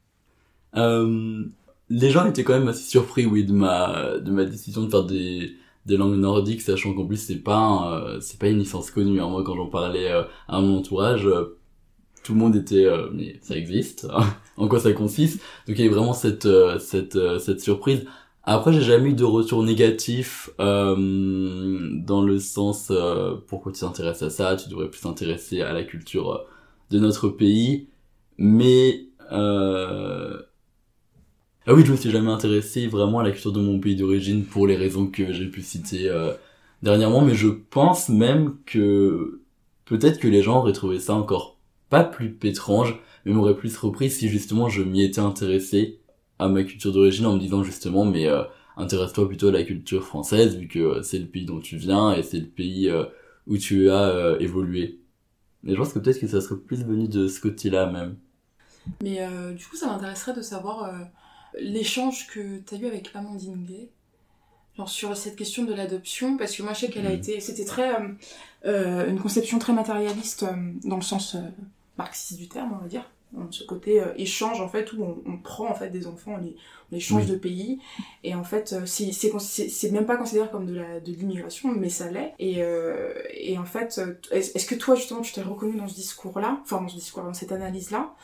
[1.88, 5.04] Les gens étaient quand même assez surpris, oui, de ma, de ma décision de faire
[5.04, 5.52] des,
[5.84, 9.20] des langues nordiques, sachant qu'en plus c'est pas, c'est pas une licence connue.
[9.20, 9.28] hein.
[9.28, 11.28] Moi, quand j'en parlais à mon entourage,
[12.22, 14.06] tout le monde était, euh, mais ça existe.
[14.56, 18.04] en quoi ça consiste Donc il y avait vraiment cette, euh, cette, euh, cette surprise.
[18.44, 20.96] Après, j'ai jamais eu de retour négatif euh,
[21.92, 25.84] dans le sens euh, pourquoi tu t'intéresses à ça, tu devrais plus t'intéresser à la
[25.84, 26.38] culture euh,
[26.90, 27.88] de notre pays.
[28.38, 33.96] Mais ah oui, je me suis jamais intéressé vraiment à la culture de mon pays
[33.96, 36.10] d'origine pour les raisons que j'ai pu citer
[36.82, 37.22] dernièrement.
[37.22, 39.40] Mais je pense même que
[39.84, 41.51] peut-être que les gens auraient trouvé ça encore
[41.92, 46.00] pas plus étrange, mais m'auraient plus repris si justement je m'y étais intéressé
[46.38, 48.42] à ma culture d'origine en me disant justement mais euh,
[48.78, 52.14] intéresse-toi plutôt à la culture française vu que euh, c'est le pays dont tu viens
[52.14, 53.04] et c'est le pays euh,
[53.46, 55.00] où tu as euh, évolué.
[55.62, 58.16] Mais je pense que peut-être que ça serait plus venu de ce côté-là même.
[59.02, 59.20] Mais
[59.54, 60.90] du coup, ça m'intéresserait de savoir
[61.60, 63.90] l'échange que tu as eu avec Amandine Gay.
[64.76, 67.18] Genre sur cette question de l'adoption, parce que moi je sais qu'elle a Mhm.
[67.18, 67.38] été.
[67.40, 67.92] C'était très.
[68.64, 70.44] une conception très matérialiste,
[70.84, 71.36] dans le sens.
[71.98, 73.10] Marxiste du terme, on va dire.
[73.32, 76.34] Donc, ce côté euh, échange en fait où on, on prend en fait des enfants,
[76.34, 76.54] on les,
[76.90, 77.30] on les change Oui.
[77.30, 77.80] de pays
[78.24, 82.62] et en fait euh, c'est même pas considéré comme de l'immigration mais ça l'est et
[82.62, 86.58] euh, et en fait est-ce que toi justement tu t'es reconnu dans ce discours là,
[86.62, 88.14] enfin dans ce discours dans cette analyse là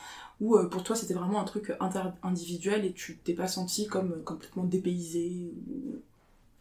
[0.41, 3.87] ou euh, pour toi c'était vraiment un truc inter individuel et tu t'es pas senti
[3.87, 6.01] comme complètement dépaysé ou,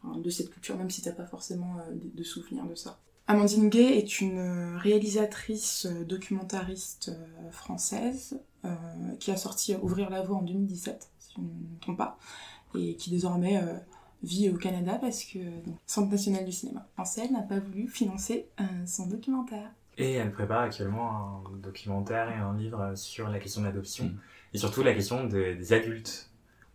[0.03, 2.99] enfin, de cette culture même si t'as pas forcément de, de souvenirs de ça?
[3.29, 8.71] Amandine Gay est une euh, réalisatrice euh, documentariste euh, française euh,
[9.21, 12.19] qui a sorti Ouvrir la voie en 2017, si je ne me trompe pas,
[12.75, 13.75] et qui désormais euh,
[14.23, 18.49] vit au Canada parce que donc, Centre national du cinéma français n'a pas voulu financer
[18.61, 19.71] euh, son documentaire.
[19.99, 24.19] Et elle prépare actuellement un documentaire et un livre sur la question de l'adoption Mm.
[24.55, 26.28] et surtout la question des adultes.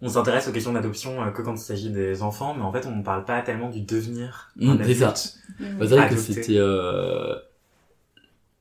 [0.03, 2.85] On s'intéresse aux questions d'adoption euh, que quand il s'agit des enfants, mais en fait
[2.85, 5.13] on ne parle pas tellement du devenir Mm, d'un c'est ça.
[5.13, 5.35] adulte.
[5.79, 7.35] Bah, c'est vrai que c'était euh,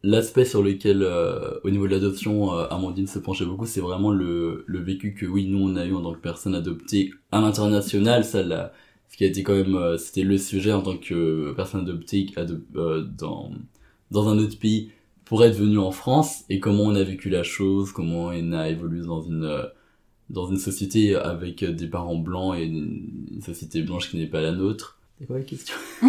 [0.03, 4.11] l'aspect sur lequel, euh, au niveau de l'adoption, euh, Amandine se penchait beaucoup, c'est vraiment
[4.11, 7.41] le, le vécu que oui, nous on a eu en tant que personne adoptée à
[7.41, 8.73] l'international, ça l'a,
[9.09, 12.27] ce qui a été quand même, euh, c'était le sujet en tant que personne adoptée
[12.37, 13.53] ado- euh, dans
[14.11, 14.91] dans un autre pays
[15.25, 18.69] pour être venu en France et comment on a vécu la chose, comment on a
[18.69, 19.63] évolué dans une euh,
[20.33, 24.53] dans une société avec des parents blancs et une, société blanche qui n'est pas la
[24.53, 24.99] nôtre.
[25.19, 25.77] C'est quoi la question?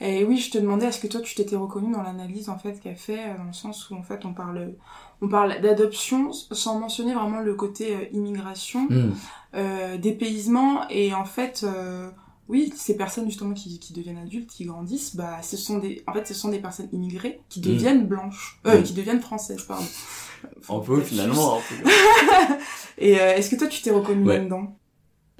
[0.00, 2.80] Et oui, je te demandais, est-ce que toi tu t'étais reconnu dans l'analyse en fait
[2.80, 4.74] qu'a fait, euh, dans le sens où en fait on parle,
[5.20, 9.12] on parle d'adoption sans mentionner vraiment le côté euh, immigration, Hmm.
[9.54, 12.10] euh, dépaysement et en fait, euh,
[12.48, 16.12] oui, ces personnes justement qui, qui deviennent adultes, qui grandissent, bah ce sont des, en
[16.14, 17.62] fait ce sont des personnes immigrées qui Mm.
[17.62, 18.82] deviennent blanches, euh, Mm.
[18.82, 19.84] qui deviennent françaises, pardon.
[20.68, 21.56] On peut finalement.
[21.56, 21.90] on peut.
[22.98, 24.38] Et euh, est-ce que toi tu t'es reconnu Ouais.
[24.38, 24.76] là-dedans?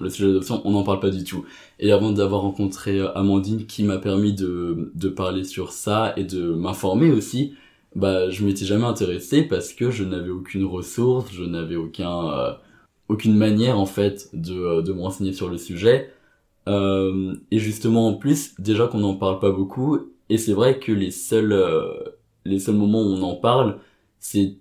[0.00, 1.44] Le sujet d'adoption, on n'en parle pas du tout.
[1.80, 6.22] Et avant d'avoir rencontré euh, Amandine, qui m'a permis de, de parler sur ça et
[6.24, 7.54] de m'informer aussi,
[7.96, 12.52] bah, je m'étais jamais intéressé parce que je n'avais aucune ressource, je n'avais aucun, euh,
[13.08, 16.12] aucune manière, en fait, de, euh, de me renseigner sur le sujet.
[16.68, 19.98] Euh, et justement, en plus, déjà qu'on n'en parle pas beaucoup,
[20.28, 21.94] et c'est vrai que les seuls, euh,
[22.44, 23.80] les seuls moments où on en parle,
[24.20, 24.56] c'est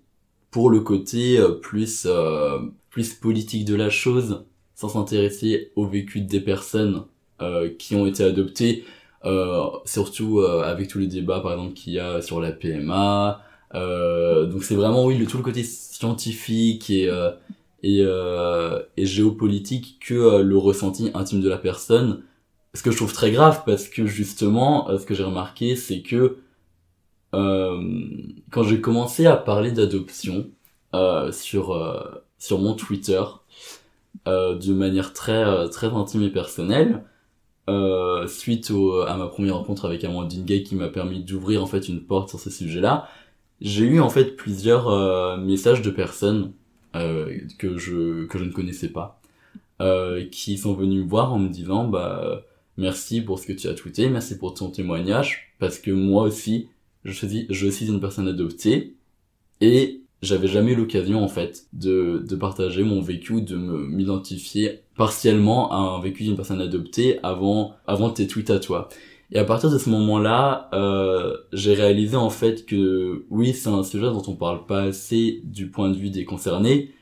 [0.52, 4.46] pour le côté euh, plus, euh, plus politique de la chose,
[4.76, 7.04] sans s'intéresser au vécu des personnes
[7.42, 8.84] euh, qui ont été adoptées,
[9.86, 13.42] surtout avec tous les débats par exemple qu'il y a sur la PMA.
[13.74, 17.12] Donc c'est vraiment oui le, tout le côté scientifique et
[17.84, 22.24] et, euh, et géopolitique que euh, le ressenti intime de la personne.
[22.74, 26.02] Ce que je trouve très grave parce que justement euh, ce que j'ai remarqué c'est
[26.02, 26.38] que
[27.36, 27.82] euh,
[28.52, 30.50] quand j'ai commencé à parler d'adoption
[31.32, 33.22] sur sur mon Twitter
[34.26, 37.04] de manière très très intime et personnelle
[38.28, 41.88] suite au, à ma première rencontre avec Amandine Gay qui m'a permis d'ouvrir en fait
[41.88, 43.08] une porte sur ce sujet-là
[43.62, 46.54] j'ai eu en fait plusieurs messages de personnes
[47.58, 49.20] que je que je ne connaissais pas
[49.82, 52.44] euh, qui sont venus me voir en me disant bah
[52.78, 56.68] merci pour ce que tu as tweeté merci pour ton témoignage parce que moi aussi
[57.06, 58.96] je suis je suis une personne adoptée
[59.62, 65.76] et j'avais jamais l'occasion en fait de, de partager mon vécu, de m'identifier partiellement à
[65.76, 68.90] un vécu d'une personne adoptée avant avant tes tweets à toi.
[69.32, 73.84] Et à partir de ce moment-là, euh, j'ai réalisé en fait que oui, c'est un
[73.84, 76.94] sujet dont on parle pas assez du point de vue des concernés,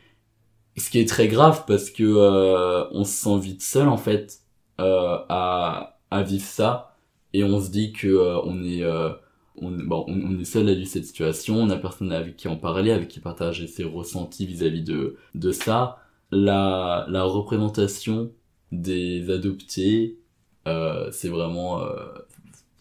[0.78, 4.42] ce qui est très grave parce que euh, on se sent vite seul en fait
[4.80, 6.96] euh, à à vivre ça.
[7.34, 9.10] Et on se dit que euh, on est euh,
[9.58, 12.58] on, bon, on, est seul à vivre cette situation, on a personne avec qui en
[12.58, 16.00] parler, avec qui partager ses ressentis vis-à-vis de, de ça.
[16.32, 18.32] La, la représentation
[18.72, 20.18] des adoptés,
[20.68, 22.06] euh, c'est vraiment, euh,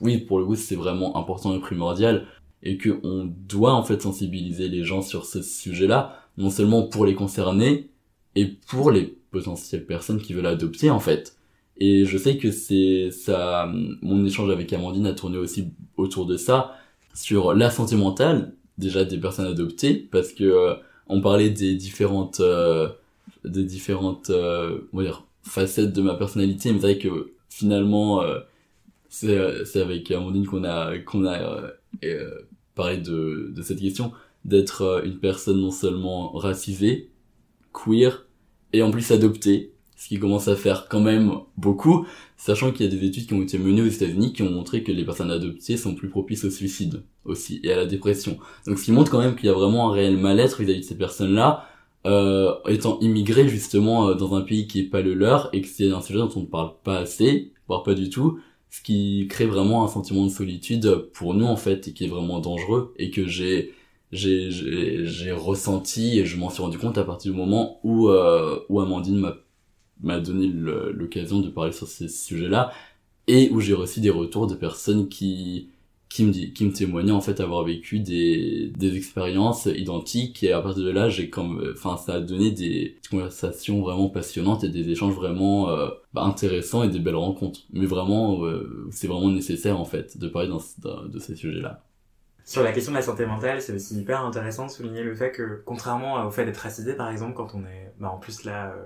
[0.01, 2.27] oui, pour le coup, c'est vraiment important et primordial,
[2.63, 7.07] et que on doit en fait sensibiliser les gens sur ce sujet-là, non seulement pour
[7.07, 7.91] les concernés,
[8.37, 11.37] et pour les potentielles personnes qui veulent adopter en fait.
[11.77, 13.71] Et je sais que c'est ça,
[14.01, 16.77] mon échange avec Amandine a tourné aussi autour de ça,
[17.15, 20.75] sur la santé mentale, déjà des personnes adoptées, parce que euh,
[21.09, 22.89] on parlait des différentes, euh,
[23.45, 28.23] des différentes, euh, on va dire, facettes de ma personnalité, mais c'est vrai que finalement,
[28.23, 28.41] euh,
[29.09, 31.71] c'est, avec Amandine qu'on a, qu'on a euh,
[32.03, 32.31] euh,
[32.75, 34.13] parlé de, de cette question,
[34.45, 37.11] d'être euh, une personne non seulement racisée,
[37.73, 38.27] queer,
[38.73, 42.89] et en plus adoptée, ce qui commence à faire quand même beaucoup, sachant qu'il y
[42.89, 45.31] a des études qui ont été menées aux États-Unis qui ont montré que les personnes
[45.31, 48.39] adoptées sont plus propices au suicide aussi et à la dépression.
[48.67, 50.85] Donc ce qui montre quand même qu'il y a vraiment un réel mal-être vis-à-vis de
[50.85, 51.69] ces personnes-là,
[52.07, 55.69] euh, étant immigrées justement euh, dans un pays qui est pas le leur et que
[55.69, 58.41] c'est un sujet dont on ne parle pas assez, voire pas du tout,
[58.71, 62.09] ce qui crée vraiment un sentiment de solitude pour nous en fait et qui est
[62.09, 63.73] vraiment dangereux et que j'ai
[64.13, 68.61] j'ai j'ai ressenti et je m'en suis rendu compte à partir du moment où euh,
[68.69, 69.37] où Amandine m'a
[70.03, 72.73] m'a donné l'occasion de parler sur ces sujets-là
[73.27, 75.71] et où j'ai reçu des retours de personnes qui
[76.09, 80.43] qui me dit qui me témoignaient en fait avoir vécu des des expériences identiques.
[80.43, 84.65] Et à partir de là j'ai comme enfin ça a donné des conversations vraiment passionnantes
[84.65, 87.61] et des échanges vraiment euh, bah, intéressants et des belles rencontres.
[87.73, 90.61] Mais vraiment euh, c'est vraiment nécessaire en fait de parler dans,
[91.09, 91.83] de ces sujets-là.
[92.45, 95.33] Sur la question de la santé mentale, c'est aussi hyper intéressant de souligner le fait
[95.33, 98.71] que, contrairement au fait d'être racisé, par exemple, quand on est, bah, en plus là,
[98.73, 98.85] euh,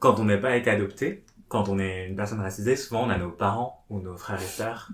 [0.00, 3.18] quand on n'a pas été adopté, quand on est une personne racisée, souvent on a
[3.18, 4.90] nos parents ou nos frères et sœurs,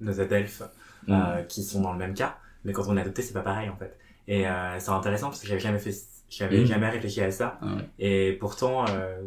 [0.00, 0.62] nos adelphes,
[1.08, 2.36] euh, qui sont dans le même cas.
[2.64, 3.96] Mais quand on est adopté, c'est pas pareil en fait.
[4.28, 5.94] Et euh, c'est intéressant parce que j'avais jamais fait,
[6.28, 6.66] j'avais Mhm.
[6.66, 7.58] jamais réfléchi à ça.
[7.62, 7.88] Ah ouais.
[7.98, 9.18] Et pourtant, euh,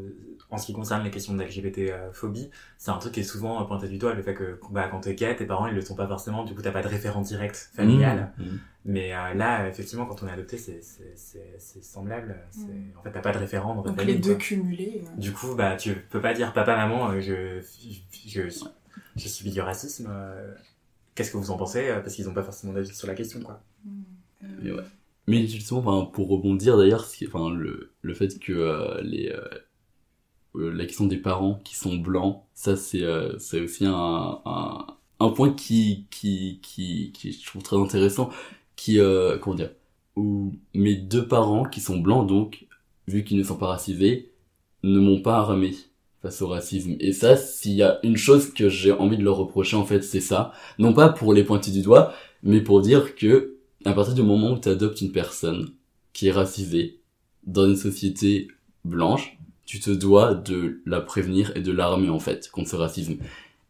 [0.49, 3.97] en ce qui concerne les questions d'LGBT-phobie, c'est un truc qui est souvent pointé du
[3.97, 6.43] doigt, le fait que bah, quand t'es gay, tes parents ils le sont pas forcément,
[6.43, 8.32] du coup t'as pas de référent direct familial.
[8.38, 8.43] Mmh.
[8.43, 8.60] Mmh.
[8.86, 12.36] Mais euh, là, effectivement, quand on est adopté, c'est c'est- c'est- c'est semblable.
[12.58, 12.97] Mm.
[12.99, 14.16] En fait, t'as pas de référent dans ta Donc famille.
[14.16, 14.39] les deux quoi.
[14.39, 15.04] cumulés.
[15.18, 18.49] Du coup, bah, tu peux pas dire papa, maman, je, je, je,
[19.16, 20.08] je subis du racisme.
[20.10, 20.54] euh,
[21.16, 23.39] Qu'est-ce que vous en pensez euh, Parce qu'ils ont pas forcément d'avis sur la question,
[23.41, 23.62] quoi.
[24.44, 24.84] euh, Mais ouais.
[25.28, 27.08] Mais justement, pour rebondir d'ailleurs,
[27.56, 29.34] le, le fait que euh, les,
[30.56, 34.86] la question des parents qui sont blancs, ça c'est euh, c'est aussi un, un,
[35.20, 38.30] un point qui, qui, qui, qui je trouve très intéressant,
[38.76, 39.72] qui, euh, comment dire,
[40.16, 42.68] où mes deux parents qui sont blancs, donc,
[43.08, 44.32] vu qu'ils ne sont pas racisés,
[44.84, 45.76] ne m'ont pas armé
[46.24, 46.96] face au racisme.
[47.00, 50.02] Et ça, s'il y a une chose que j'ai envie de leur reprocher, en fait,
[50.02, 50.54] c'est ça.
[50.80, 54.54] Non pas pour les pointer du doigt, mais pour dire que à partir du moment
[54.54, 55.72] où tu adoptes une personne
[56.14, 57.00] qui est racisée
[57.46, 58.48] dans une société
[58.86, 63.18] blanche, tu te dois de la prévenir et de l'armer en fait contre ce racisme.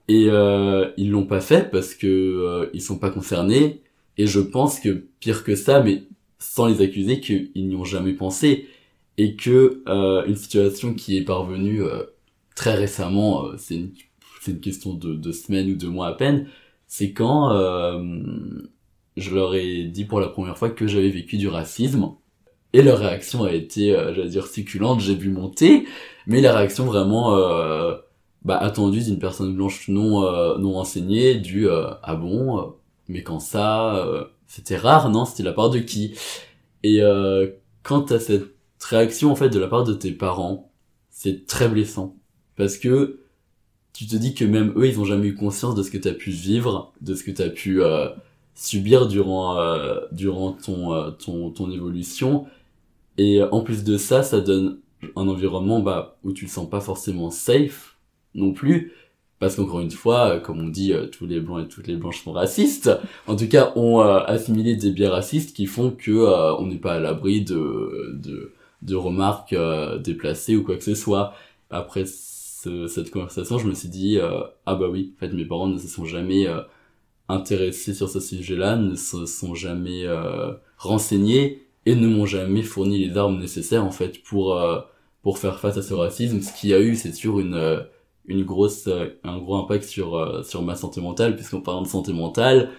[0.07, 3.81] Et euh, ils l'ont pas fait parce que euh, ils sont pas concernés.
[4.19, 6.03] Et je pense que pire que ça, mais
[6.37, 8.67] sans les accuser, qu'ils n'y ont jamais pensé
[9.17, 12.03] et que euh, une situation qui est parvenue euh,
[12.55, 13.91] très récemment, euh, c'est une,
[14.47, 16.47] une question de, de semaines ou de mois à peine,
[16.87, 18.01] c'est quand euh,
[19.17, 22.11] je leur ai dit pour la première fois que j'avais vécu du racisme.
[22.73, 25.85] Et leur réaction a été, euh, j'allais dire, succulente, j'ai bu mon thé,
[26.27, 27.95] mais la réaction vraiment euh,
[28.43, 32.73] bah, attendue d'une personne blanche non euh, non renseignée, du euh, ah bon,
[33.07, 34.07] mais quand ça,
[34.47, 36.15] c'était rare, non C'était la part de qui?
[36.83, 37.01] Et
[37.83, 40.71] quant à cette réaction en fait de la part de tes parents,
[41.09, 42.15] c'est très blessant
[42.55, 43.19] parce que
[43.93, 46.13] tu te dis que même eux, ils ont jamais eu conscience de ce que t'as
[46.13, 48.09] pu vivre, de ce que t'as pu euh,
[48.55, 52.47] subir durant euh, durant ton euh, ton ton évolution.
[53.17, 54.79] Et en plus de ça ça donne
[55.15, 57.97] un environnement bah où tu te sens pas forcément safe
[58.35, 58.93] non plus.
[59.39, 61.97] Parce qu'encore une fois euh, comme on dit euh, tous les blancs et toutes les
[61.97, 62.89] blanches sont racistes.
[63.27, 66.11] En tout cas ont euh, assimilé des biais racistes qui font que
[66.59, 69.55] on n'est pas à l'abri de de de remarques
[70.03, 71.33] déplacées ou quoi que ce soit.
[71.69, 72.05] Après
[72.63, 75.67] ce- cette conversation je me suis dit euh, ah bah oui en fait mes parents
[75.67, 76.61] ne se sont jamais euh,
[77.29, 83.05] intéressés sur ce sujet-là, ne se sont jamais euh, renseignés et ne m'ont jamais fourni
[83.07, 84.79] les armes nécessaires en fait pour euh,
[85.21, 86.41] pour faire face à ce racisme.
[86.41, 87.81] Ce qui a eu, c'est sûr, une euh,
[88.27, 91.87] une grosse euh, un gros impact sur euh, sur ma santé mentale puisqu'en parlant de
[91.87, 92.71] santé mentale,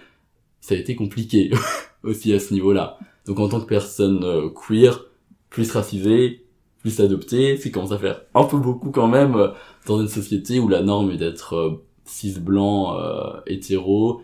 [0.61, 1.51] ça a été compliqué
[2.03, 2.99] aussi à ce niveau-là.
[3.27, 5.05] Donc en tant que personne euh, queer,
[5.49, 6.44] plus racisée,
[6.85, 9.47] plus adoptée, c'est commence à faire un peu beaucoup quand même euh,
[9.87, 14.21] dans une société où la norme est d'être euh, cis blanc euh, hétéro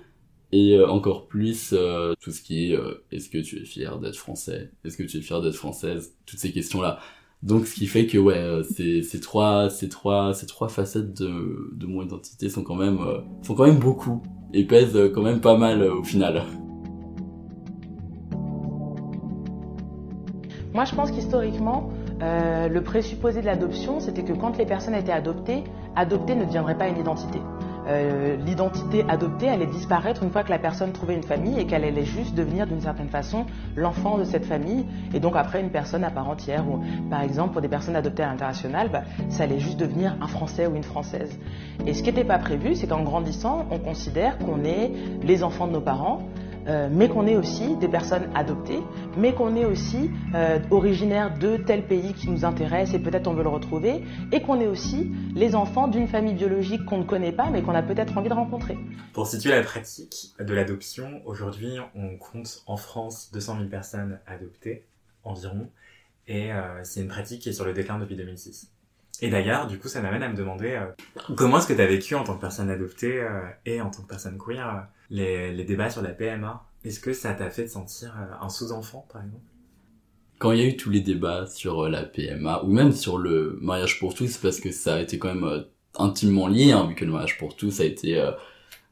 [0.52, 1.74] et encore plus
[2.20, 2.78] tout ce qui est
[3.12, 4.70] est-ce que tu es fier d'être français?
[4.84, 6.14] Est-ce que tu es fier d'être française?
[6.26, 7.00] Toutes ces questions là
[7.42, 11.72] donc ce qui fait que ouais ces ces trois ces trois ces trois facettes de
[11.72, 13.00] de mon identité sont quand même
[13.44, 14.22] sont quand même beaucoup
[14.54, 16.44] et pèsent quand même pas mal au final.
[20.74, 21.92] Moi, je pense qu'historiquement,
[22.22, 25.64] euh, le présupposé de l'adoption, c'était que quand les personnes étaient adoptées,
[25.96, 27.40] adopter ne deviendrait pas une identité.
[27.88, 31.84] Euh, L'identité adoptée allait disparaître une fois que la personne trouvait une famille et qu'elle
[31.84, 33.46] allait juste devenir d'une certaine façon
[33.76, 36.64] l'enfant de cette famille et donc après une personne à part entière.
[36.70, 40.28] Ou, par exemple, pour des personnes adoptées à l'international, bah, ça allait juste devenir un
[40.28, 41.40] Français ou une Française.
[41.88, 44.92] Et ce qui n'était pas prévu, c'est qu'en grandissant, on considère qu'on est
[45.24, 46.20] les enfants de nos parents,
[46.68, 48.80] euh, mais qu'on est aussi des personnes adoptées,
[49.18, 53.34] mais qu'on est aussi euh, originaire de tel pays qui nous intéresse et peut-être on
[53.34, 57.32] veut le retrouver, et qu'on est aussi les enfants d'une famille biologique qu'on ne connaît
[57.32, 58.78] pas, mais qu'on a peut-être envie de rencontrer.
[59.14, 64.86] Pour situer la pratique de l'adoption, aujourd'hui, on compte en France 200 000 personnes adoptées,
[65.24, 65.68] environ,
[66.28, 68.72] et euh, c'est une pratique qui est sur le déclin depuis 2006.
[69.22, 71.88] Et d'ailleurs, du coup, ça m'amène à me demander euh, comment est-ce que tu as
[71.88, 75.54] vécu en tant que personne adoptée euh, et en tant que personne queer euh, les,
[75.54, 79.06] les débats sur la PMA Est-ce que ça t'a fait te sentir euh, un sous-enfant,
[79.12, 79.44] par exemple?
[80.40, 83.20] Quand il y a eu tous les débats sur euh, la PMA ou même sur
[83.20, 85.66] le mariage pour tous parce que ça a été quand même
[86.00, 88.20] intimement lié hein, vu que le mariage pour tous a été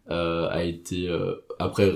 [0.09, 1.07] a été
[1.59, 1.91] après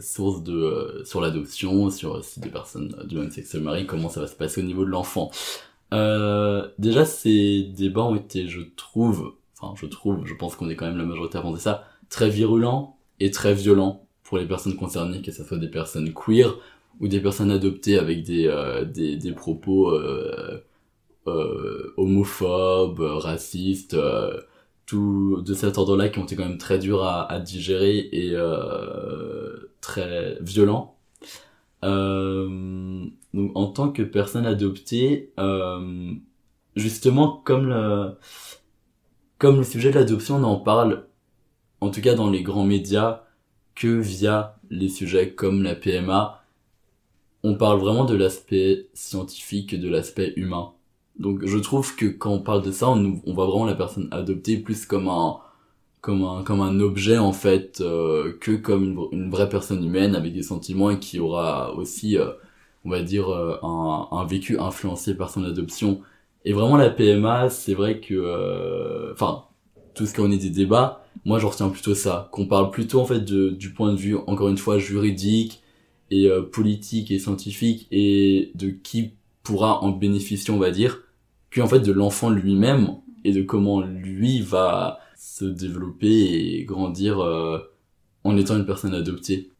[0.00, 4.20] source de sur l'adoption sur si des personnes du même sexe se marient comment ça
[4.20, 5.30] va se passer au niveau de l'enfant?
[5.92, 10.76] Euh, déjà ces débats ont été je trouve enfin je trouve je pense qu'on est
[10.76, 14.76] quand même la majorité à penser ça très virulents et très violents pour les personnes
[14.76, 16.56] concernées que ce soit des personnes queer
[17.00, 20.64] ou des personnes adoptées avec des euh, des, des propos euh,
[21.28, 24.40] euh, homophobes, racistes, euh,
[24.86, 28.34] tout de cet ordre-là qui ont été quand même très durs à, à digérer et
[29.80, 30.96] très violents.
[31.84, 33.04] Euh,
[33.34, 36.12] donc en tant que personne adoptée, euh,
[36.76, 38.16] justement comme le
[39.38, 41.06] comme le sujet de l'adoption, on en parle
[41.80, 43.24] en tout cas dans les grands médias
[43.74, 46.42] que via les sujets comme la PMA
[47.42, 50.72] on parle vraiment de l'aspect scientifique de l'aspect humain.
[51.18, 54.08] Donc je trouve que quand on parle de ça, on, on voit vraiment la personne
[54.12, 55.38] adoptée plus comme un
[56.02, 60.34] comme un comme un objet en fait euh, que comme une, vraie personne humaine avec
[60.34, 62.32] des sentiments et qui aura aussi euh,
[62.84, 66.00] on va dire euh, un, un vécu influencé par son adoption.
[66.44, 69.44] Et vraiment la PMA, c'est vrai que euh, enfin
[69.94, 73.04] tout ce qu'on est des débats, moi je retiens plutôt ça, qu'on parle plutôt en
[73.04, 75.62] fait de, du point de vue encore une fois juridique
[76.10, 81.02] et euh, politique et scientifique et de qui pourra en bénéficier on va dire
[81.50, 86.08] que en fait de l'enfant lui-même et de comment lui va se développer
[86.58, 87.58] et grandir euh,
[88.24, 89.50] en étant une personne adoptée.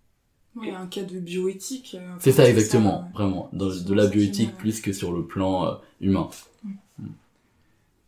[0.56, 1.96] Ouais, un cas de bioéthique.
[1.98, 3.48] euh, c'est ça exactement vraiment.
[3.52, 6.28] Dans, de la bioéthique plus que sur le plan euh, humain.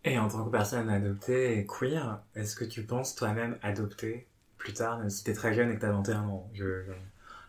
[0.04, 4.26] Et en tant que personne adoptée et queer, est-ce que tu penses toi-même adopter
[4.58, 6.50] plus tard, même si t'es très jeune et que t'as 21 ans?
[6.54, 6.82] Je...
[6.84, 6.92] je-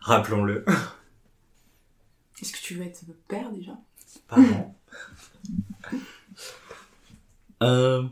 [0.00, 0.64] Rappelons-le.
[2.40, 3.72] Est-ce que tu veux être père déjà?
[4.28, 4.72] Pardon.
[7.62, 8.02] Euh...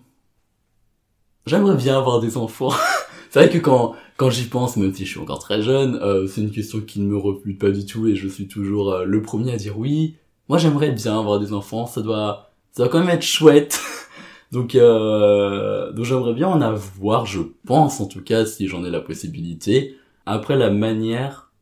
[1.46, 2.70] J'aimerais bien avoir des enfants.
[3.30, 6.26] c'est vrai que quand quand j'y pense, même si je suis encore très jeune, euh,
[6.28, 9.04] c'est une question qui ne me rebute pas du tout et je suis toujours euh,
[9.04, 10.16] le premier à dire oui.
[10.48, 11.86] Moi, j'aimerais bien avoir des enfants.
[11.86, 13.80] Ça doit ça doit quand même être chouette.
[14.52, 15.92] donc euh...
[15.92, 17.26] donc j'aimerais bien en avoir.
[17.26, 19.96] Je pense en tout cas si j'en ai la possibilité.
[20.26, 21.52] Après la manière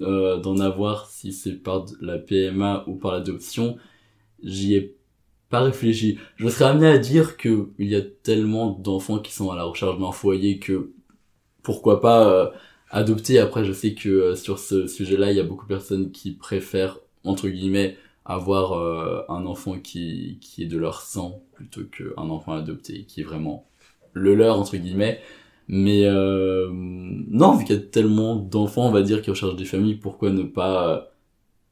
[0.00, 3.76] euh, d'en avoir, si c'est par la PMA ou par l'adoption,
[4.42, 4.96] j'y ai
[5.52, 6.18] pas réfléchi.
[6.36, 9.64] Je serais amené à dire que il y a tellement d'enfants qui sont à la
[9.64, 10.92] recherche d'un foyer que
[11.62, 12.50] pourquoi pas euh,
[12.90, 13.38] adopter.
[13.38, 16.32] Après, je sais que euh, sur ce sujet-là, il y a beaucoup de personnes qui
[16.32, 22.30] préfèrent entre guillemets avoir euh, un enfant qui qui est de leur sang plutôt qu'un
[22.30, 23.66] enfant adopté qui est vraiment
[24.14, 25.20] le leur entre guillemets.
[25.68, 26.04] Mais
[26.70, 30.30] non, vu qu'il y a tellement d'enfants, on va dire, qui recherchent des familles, pourquoi
[30.30, 31.12] ne pas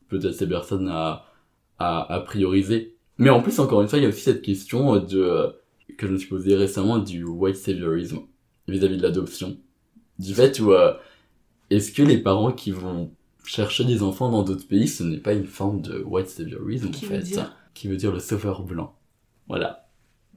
[0.08, 1.26] peut-être ces personnes à,
[1.78, 2.96] à prioriser?
[3.20, 5.48] Mais en plus, encore une fois, il y a aussi cette question euh, de euh,
[5.98, 8.20] que je me suis posée récemment du white saviorisme
[8.66, 9.58] vis-à-vis de l'adoption.
[10.18, 10.94] Du fait où euh,
[11.68, 13.12] est-ce que les parents qui vont
[13.44, 17.04] chercher des enfants dans d'autres pays, ce n'est pas une forme de white saviorism Qui
[17.04, 17.56] en veut fait, dire?
[17.74, 18.96] qui veut dire le sauveur blanc.
[19.48, 19.90] Voilà.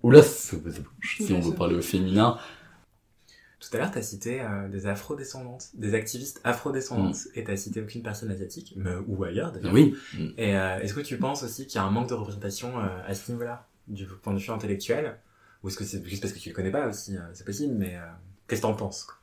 [0.03, 2.37] Ou la sauveuse blanche, si on veut parler au féminin.
[3.69, 8.03] Tout à l'heure, t'as cité euh, des afro-descendantes, des activistes afro-descendantes, et t'as cité aucune
[8.03, 9.73] personne asiatique, mais, ou ailleurs d'ailleurs.
[9.73, 9.95] Oui.
[10.37, 12.87] Et euh, est-ce que tu penses aussi qu'il y a un manque de représentation euh,
[13.07, 15.17] à ce niveau-là, du point de vue intellectuel?
[15.63, 17.73] Ou est-ce que c'est juste parce que tu le connais pas aussi euh, C'est possible,
[17.73, 18.01] mais euh,
[18.47, 19.05] qu'est-ce que t'en penses?
[19.05, 19.15] Quoi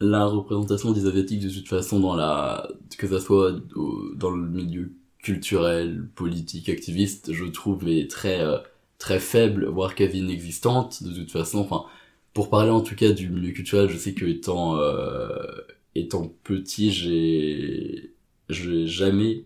[0.00, 4.48] la représentation des asiatiques de toute façon dans la que ça soit au- dans le
[4.48, 8.56] milieu culturel, politique, activiste, je trouve est très euh,
[8.98, 11.58] très faible, voire quasi inexistante de toute façon.
[11.58, 11.84] Enfin,
[12.34, 15.36] pour parler en tout cas du milieu culturel, je sais que étant euh,
[15.94, 18.14] étant petit, j'ai
[18.48, 19.44] j'ai jamais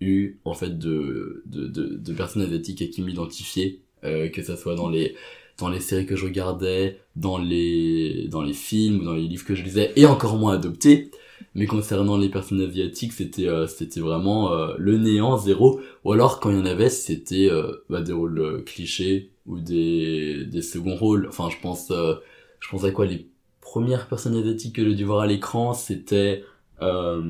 [0.00, 4.56] eu en fait de de, de, de personnes asiatiques à qui m'identifier, euh, que ça
[4.56, 5.16] soit dans les
[5.58, 9.54] dans les séries que je regardais, dans les dans les films, dans les livres que
[9.54, 11.10] je lisais, et encore moins adoptés.
[11.54, 15.80] Mais concernant les personnes asiatiques, c'était euh, c'était vraiment euh, le néant, zéro.
[16.04, 19.60] Ou alors quand il y en avait, c'était euh, bah, des rôles euh, clichés ou
[19.60, 21.26] des des seconds rôles.
[21.28, 22.14] Enfin, je pense euh,
[22.60, 23.06] je pense à quoi?
[23.06, 23.28] Les
[23.60, 26.44] premières personnes asiatiques que j'ai dû voir à l'écran, c'était
[26.82, 27.20] euh,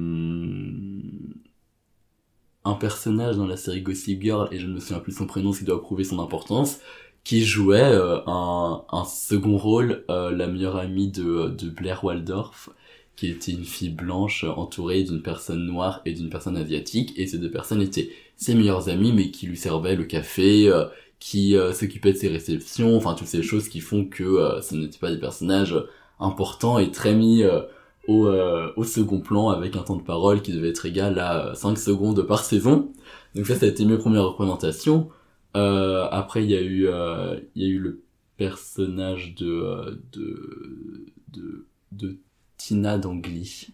[2.65, 5.53] un personnage dans la série Gossip Girl et je ne me souviens plus son prénom,
[5.53, 6.81] ce qui doit prouver son importance
[7.25, 12.69] qui jouait euh, un, un second rôle, euh, la meilleure amie de, de Blair Waldorf,
[13.17, 17.27] qui était une fille blanche euh, entourée d'une personne noire et d'une personne asiatique, et
[17.27, 20.85] ces deux personnes étaient ses meilleures amies, mais qui lui servaient le café, euh,
[21.25, 24.75] qui euh, s'occupaient de ses réceptions, enfin toutes ces choses qui font que euh, ce
[24.75, 25.75] n'étaient pas des personnages
[26.21, 27.63] importants et très mis euh,
[28.07, 31.55] au, euh, au second plan avec un temps de parole qui devait être égal à
[31.55, 32.93] 5 secondes par saison.
[33.35, 35.09] Donc ça, ça a été mes premières représentations.
[35.57, 38.03] Euh, après, il y a eu, euh, il y a eu le
[38.37, 42.19] personnage de, euh, de, de, de
[42.59, 43.69] Tina Dangli.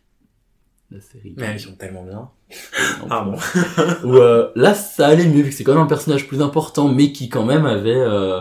[0.91, 1.35] La série.
[1.37, 2.31] Mais elles sont tellement bien.
[3.09, 3.37] Pardon.
[4.05, 6.89] où euh, là ça allait mieux vu que c'est quand même un personnage plus important
[6.89, 8.41] mais qui quand même avait euh,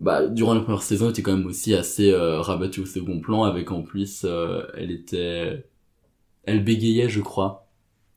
[0.00, 3.44] bah durant la première saison était quand même aussi assez euh, rabattu au second plan
[3.44, 5.66] avec en plus euh, elle était
[6.44, 7.68] elle bégayait je crois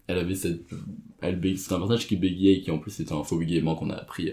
[0.08, 0.62] elle avait cette
[1.22, 1.58] elle bég...
[1.58, 3.96] c'était un personnage qui bégayait et qui en plus était un faux bégaiement qu'on a
[3.96, 4.32] appris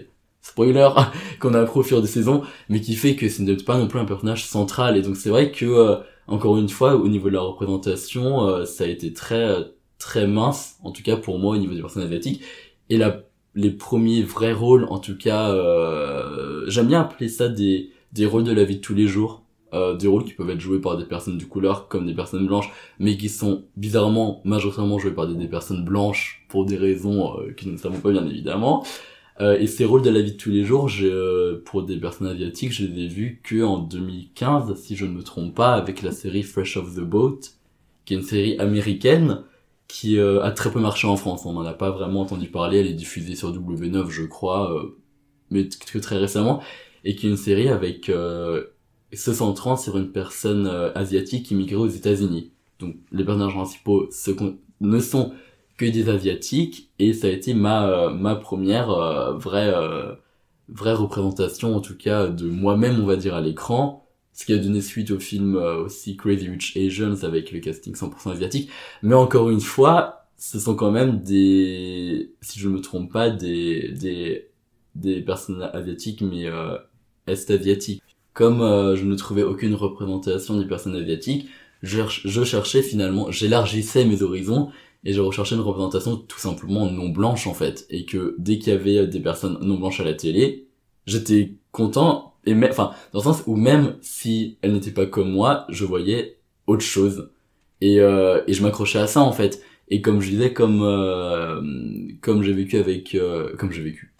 [0.49, 0.89] spoiler
[1.39, 3.87] qu'on a appris au fur des saisons mais qui fait que ce n'est pas non
[3.87, 4.97] plus un personnage central.
[4.97, 5.95] Et donc c'est vrai que euh,
[6.27, 9.55] encore une fois au niveau de la représentation euh, ça a été très
[9.99, 12.43] très mince en tout cas pour moi au niveau des personnes asiatiques.
[12.89, 13.23] Et la
[13.55, 18.43] les premiers vrais rôles en tout cas euh, j'aime bien appeler ça des des rôles
[18.43, 19.43] de la vie de tous les jours.
[19.73, 22.47] Euh, des rôles qui peuvent être joués par des personnes de couleur comme des personnes
[22.47, 27.37] blanches mais qui sont bizarrement majoritairement joués par des, des personnes blanches pour des raisons
[27.37, 28.85] euh, nous ne savons pas bien évidemment
[29.39, 31.97] euh, et ces rôles de la vie de tous les jours, j'ai, euh, pour des
[31.97, 35.73] personnes asiatiques, je les ai vus que en 2015, si je ne me trompe pas,
[35.75, 37.39] avec la série Fresh Off the Boat,
[38.05, 39.43] qui est une série américaine
[39.87, 41.45] qui euh, a très peu marché en France.
[41.45, 42.79] On n'en a pas vraiment entendu parler.
[42.79, 44.97] Elle est diffusée sur W9, je crois, euh,
[45.49, 46.61] mais que très récemment,
[47.03, 48.65] et qui est une série avec euh,
[49.13, 52.51] se centrant sur une personne asiatique migrait aux États-Unis.
[52.79, 54.09] Donc les personnages principaux
[54.81, 55.33] ne sont
[55.77, 60.13] que des asiatiques et ça a été ma euh, ma première euh, vraie euh,
[60.69, 64.03] vraie représentation en tout cas de moi-même on va dire à l'écran.
[64.33, 68.33] Ce qui a donné suite au film aussi Crazy Rich Asians avec le casting 100%
[68.33, 68.69] asiatique.
[69.01, 73.91] Mais encore une fois ce sont quand même des si je me trompe pas des
[73.91, 74.49] des
[74.95, 76.77] des personnes asiatiques mais euh,
[77.27, 78.03] est-asiatiques
[78.33, 81.49] comme euh, je ne trouvais aucune représentation des personnes asiatiques
[81.81, 84.69] je, je cherchais finalement j'élargissais mes horizons
[85.07, 87.87] et je recherchais une représentation tout simplement non blanche en fait.
[87.89, 90.67] Et que dès qu'il y avait des personnes non blanches à la télé
[91.07, 95.31] j'étais content et même enfin dans le sens où même si elles n'étaient pas comme
[95.31, 97.31] moi je voyais autre chose.
[97.79, 99.63] Et euh, et je m'accrochais à ça en fait.
[99.87, 101.61] Et comme je disais comme euh,
[102.21, 104.13] comme j'ai vécu avec euh, comme j'ai vécu.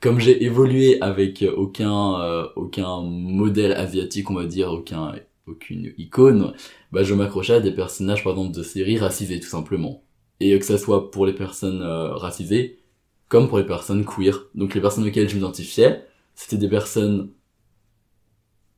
[0.00, 5.12] Comme j'ai évolué avec aucun euh, aucun modèle asiatique on va dire aucun
[5.46, 6.54] aucune icône
[6.92, 10.02] bah je m'accrochais à des personnages par exemple de séries racisés tout simplement
[10.42, 12.78] et que ça soit pour les personnes euh, racisées
[13.28, 14.46] comme pour les personnes queer.
[14.54, 17.30] Donc les personnes auxquelles je m'identifiais, c'était des personnes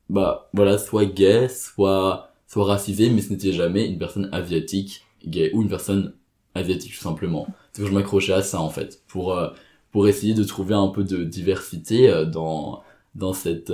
[0.08, 5.50] bah voilà, soit gays, soit soit racisées, mais ce n'était jamais une personne asiatique gay
[5.54, 6.14] ou une personne
[6.54, 7.48] asiatique tout simplement.
[7.72, 9.50] C'est que je m'accrochais à ça en fait pour euh,
[9.90, 12.82] pour essayer de trouver un peu de diversité euh, dans
[13.14, 13.72] dans cette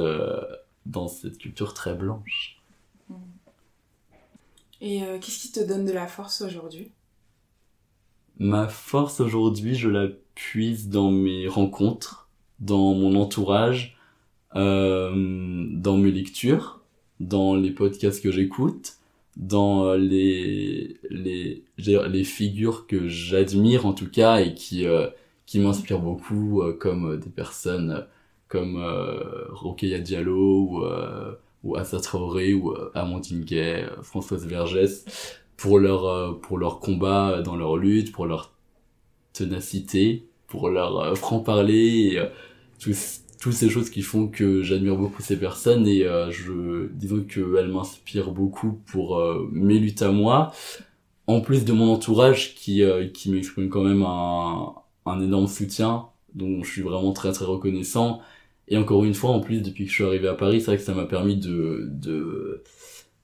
[0.86, 2.62] dans cette culture très blanche.
[4.80, 6.92] Et qu'est-ce qui te donne de la force aujourd'hui?
[8.40, 13.98] Ma force aujourd'hui, je la puise dans mes rencontres, dans mon entourage,
[14.56, 16.80] euh, dans mes lectures,
[17.20, 18.94] dans les podcasts que j'écoute,
[19.36, 25.08] dans euh, les les les figures que j'admire en tout cas et qui euh,
[25.44, 28.02] qui m'inspirent beaucoup, euh, comme euh, des personnes euh,
[28.48, 28.82] comme
[29.50, 30.82] Rokhaya Diallo ou
[31.62, 35.04] ou Assa Traoré ou Amandine Gay, Françoise Vergès
[35.60, 38.54] pour leur euh, pour leur combat dans leur lutte, pour leur
[39.34, 42.26] ténacité, pour leur euh, franc-parler, et, euh,
[42.80, 45.86] tous toutes ces choses qui font que j'admire beaucoup ces personnes.
[45.86, 50.52] Et euh, je disons que elles m'inspirent beaucoup pour euh, mes luttes à moi.
[51.26, 54.74] En plus de mon entourage qui euh, qui m'exprime quand même un
[55.06, 58.20] un énorme soutien dont je suis vraiment très très reconnaissant.
[58.68, 60.76] Et encore une fois en plus depuis que je suis arrivé à Paris c'est vrai
[60.78, 62.62] que ça m'a permis de de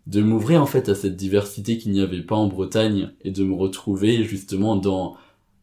[0.06, 3.44] de m'ouvrir en fait à cette diversité qu'il n'y avait pas en Bretagne et de
[3.44, 5.16] me retrouver justement dans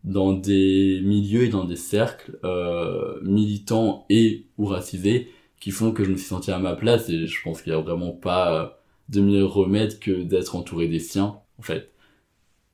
[0.03, 5.29] dans des milieux et dans des cercles euh, militants et ou racisés
[5.61, 7.75] qui font que je me suis senti à ma place et je pense qu'il y
[7.75, 8.67] a vraiment pas euh,
[9.09, 11.91] de meilleur remède que d'être entouré des siens en fait.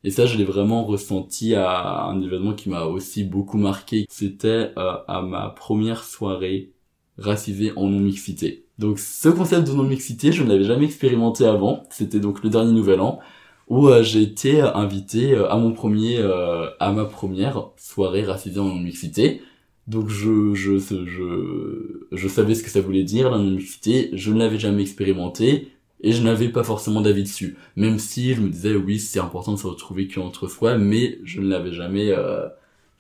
[0.03, 4.07] Et ça je l'ai vraiment ressenti à un événement qui m'a aussi beaucoup marqué.
[4.09, 6.71] C'était euh, à ma première soirée
[7.17, 11.45] racisée en non mixité donc ce concept de non mixité je ne l'avais jamais expérimenté
[11.45, 11.83] avant.
[11.91, 13.19] C'était donc le dernier nouvel an
[13.67, 18.23] où euh, j'ai été euh, invité euh, à mon premier euh, à ma première soirée
[18.23, 19.41] racisée en non mixité
[19.87, 24.31] donc je je je je savais ce que ça voulait dire la non mixité je
[24.31, 25.71] ne l'avais jamais expérimenté
[26.01, 27.57] et je n'avais pas forcément d'avis dessus.
[27.75, 31.41] Même si je me disais oui c'est important de se retrouver qu'entre soi mais je
[31.41, 32.47] ne l'avais jamais euh,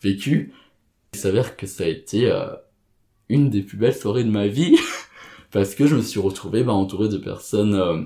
[0.03, 0.53] vécu.
[1.13, 2.31] Il s'avère que ça a été
[3.29, 4.77] une des plus belles soirées de ma vie
[5.51, 8.01] parce que je me suis retrouvé bah, entouré de personnes euh,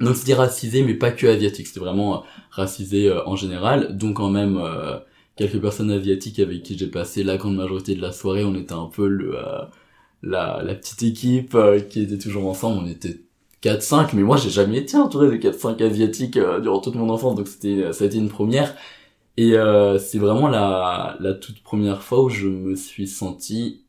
[0.00, 3.96] Donc c'était racisé, mais pas que asiatique, c'était vraiment euh, racisé euh, en général.
[3.96, 4.98] Donc quand même euh,
[5.36, 8.74] quelques personnes asiatiques avec qui j'ai passé la grande majorité de la soirée, on était
[8.74, 9.36] un peu le
[10.22, 11.56] la, la petite équipe
[11.90, 13.20] qui était toujours ensemble, on était
[13.62, 17.48] 4-5, mais moi j'ai jamais été entouré de 4-5 asiatiques durant toute mon enfance, donc
[17.48, 18.74] c'était ça a été une première.
[19.36, 19.54] Et
[19.98, 23.84] c'est vraiment la, la toute première fois où je me suis senti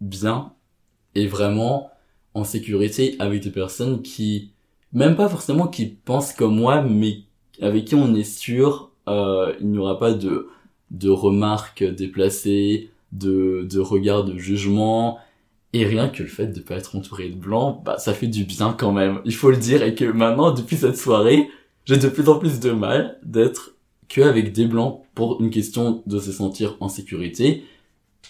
[0.00, 0.52] bien
[1.14, 1.90] et vraiment
[2.34, 4.50] en sécurité avec des personnes qui
[4.92, 7.18] même pas forcément qui pensent comme moi, mais
[7.60, 10.48] avec qui on est sûr, euh, il n'y aura pas de,
[10.90, 15.18] de remarques déplacées, de, de regards de jugement,
[15.72, 18.44] et rien que le fait de pas être entouré de blancs, bah, ça fait du
[18.44, 19.20] bien quand même.
[19.24, 21.48] Il faut le dire, et que maintenant, depuis cette soirée,
[21.84, 23.74] j'ai de plus en plus de mal d'être
[24.08, 27.64] que avec des blancs pour une question de se sentir en sécurité,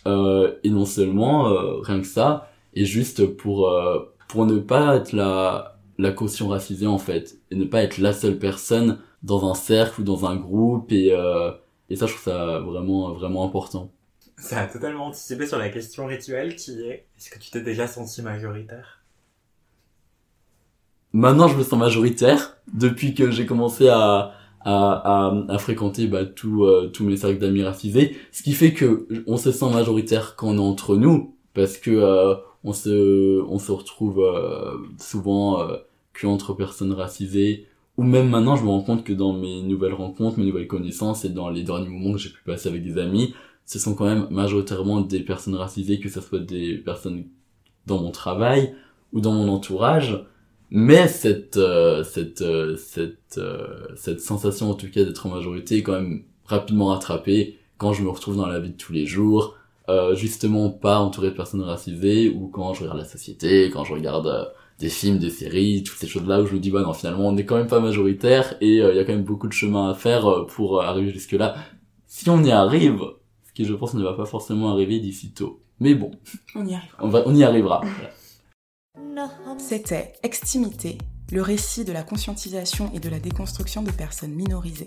[0.06, 4.96] euh, et non seulement, euh, rien que ça, et juste pour, euh, pour ne pas
[4.96, 9.50] être la, la caution racisée en fait et ne pas être la seule personne dans
[9.50, 11.50] un cercle ou dans un groupe et euh,
[11.90, 13.90] et ça je trouve ça vraiment vraiment important.
[14.38, 17.88] Ça a totalement anticipé sur la question rituelle qui est est-ce que tu t'es déjà
[17.88, 19.02] senti majoritaire?
[21.12, 22.56] Maintenant je me sens majoritaire.
[22.72, 24.32] Depuis que j'ai commencé à
[24.66, 28.72] à, à, à fréquenter bah, tout, euh, tous mes cercles d'amis racisés, ce qui fait
[28.72, 33.42] que on se sent majoritaire quand on est entre nous, parce que euh, on se
[33.42, 35.76] on se retrouve euh, souvent euh,
[36.12, 37.66] que entre personnes racisées.
[37.96, 41.24] Ou même maintenant je me rends compte que dans mes nouvelles rencontres mes nouvelles connaissances
[41.24, 43.34] et dans les derniers moments que j'ai pu passer avec des amis
[43.66, 47.24] ce sont quand même majoritairement des personnes racisées que ce soit des personnes
[47.86, 48.74] dans mon travail
[49.12, 50.24] ou dans mon entourage.
[50.70, 53.40] Mais cette euh, cette euh, cette
[53.96, 58.02] cette sensation en tout cas d'être en majorité est quand même rapidement rattrapée quand je
[58.02, 59.56] me retrouve dans la vie de tous les jours
[59.88, 63.92] euh, justement pas entouré de personnes racisées ou quand je regarde la société, quand je
[63.92, 64.44] regarde euh,
[64.78, 67.36] des films, des séries, toutes ces choses-là où je me dis bah non finalement on
[67.36, 69.90] est quand même pas majoritaire et euh, il y a quand même beaucoup de chemin
[69.90, 71.56] à faire pour arriver jusque là.
[72.06, 73.00] Si on y arrive,
[73.42, 75.60] ce qui je pense ne va pas forcément arriver d'ici tôt.
[75.80, 76.12] Mais bon,
[76.54, 77.04] on y arrivera.
[77.04, 77.82] On, va, on y arrivera.
[79.58, 80.98] C'était Extimité,
[81.30, 84.86] le récit de la conscientisation et de la déconstruction de personnes minorisées.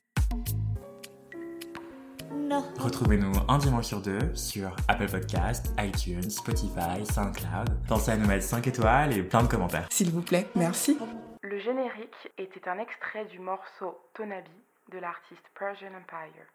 [2.79, 7.69] Retrouvez-nous un dimanche sur deux sur Apple Podcast, iTunes, Spotify, SoundCloud.
[7.87, 9.87] Pensez à nous mettre 5 étoiles et plein de commentaires.
[9.89, 10.97] S'il vous plaît, merci.
[11.41, 14.49] Le générique était un extrait du morceau Tonabi
[14.91, 16.45] de l'artiste Persian Empire.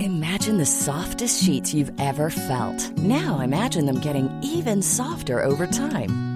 [0.00, 2.96] Imagine the softest sheets you've ever felt.
[2.98, 6.35] Now imagine them getting even softer over time.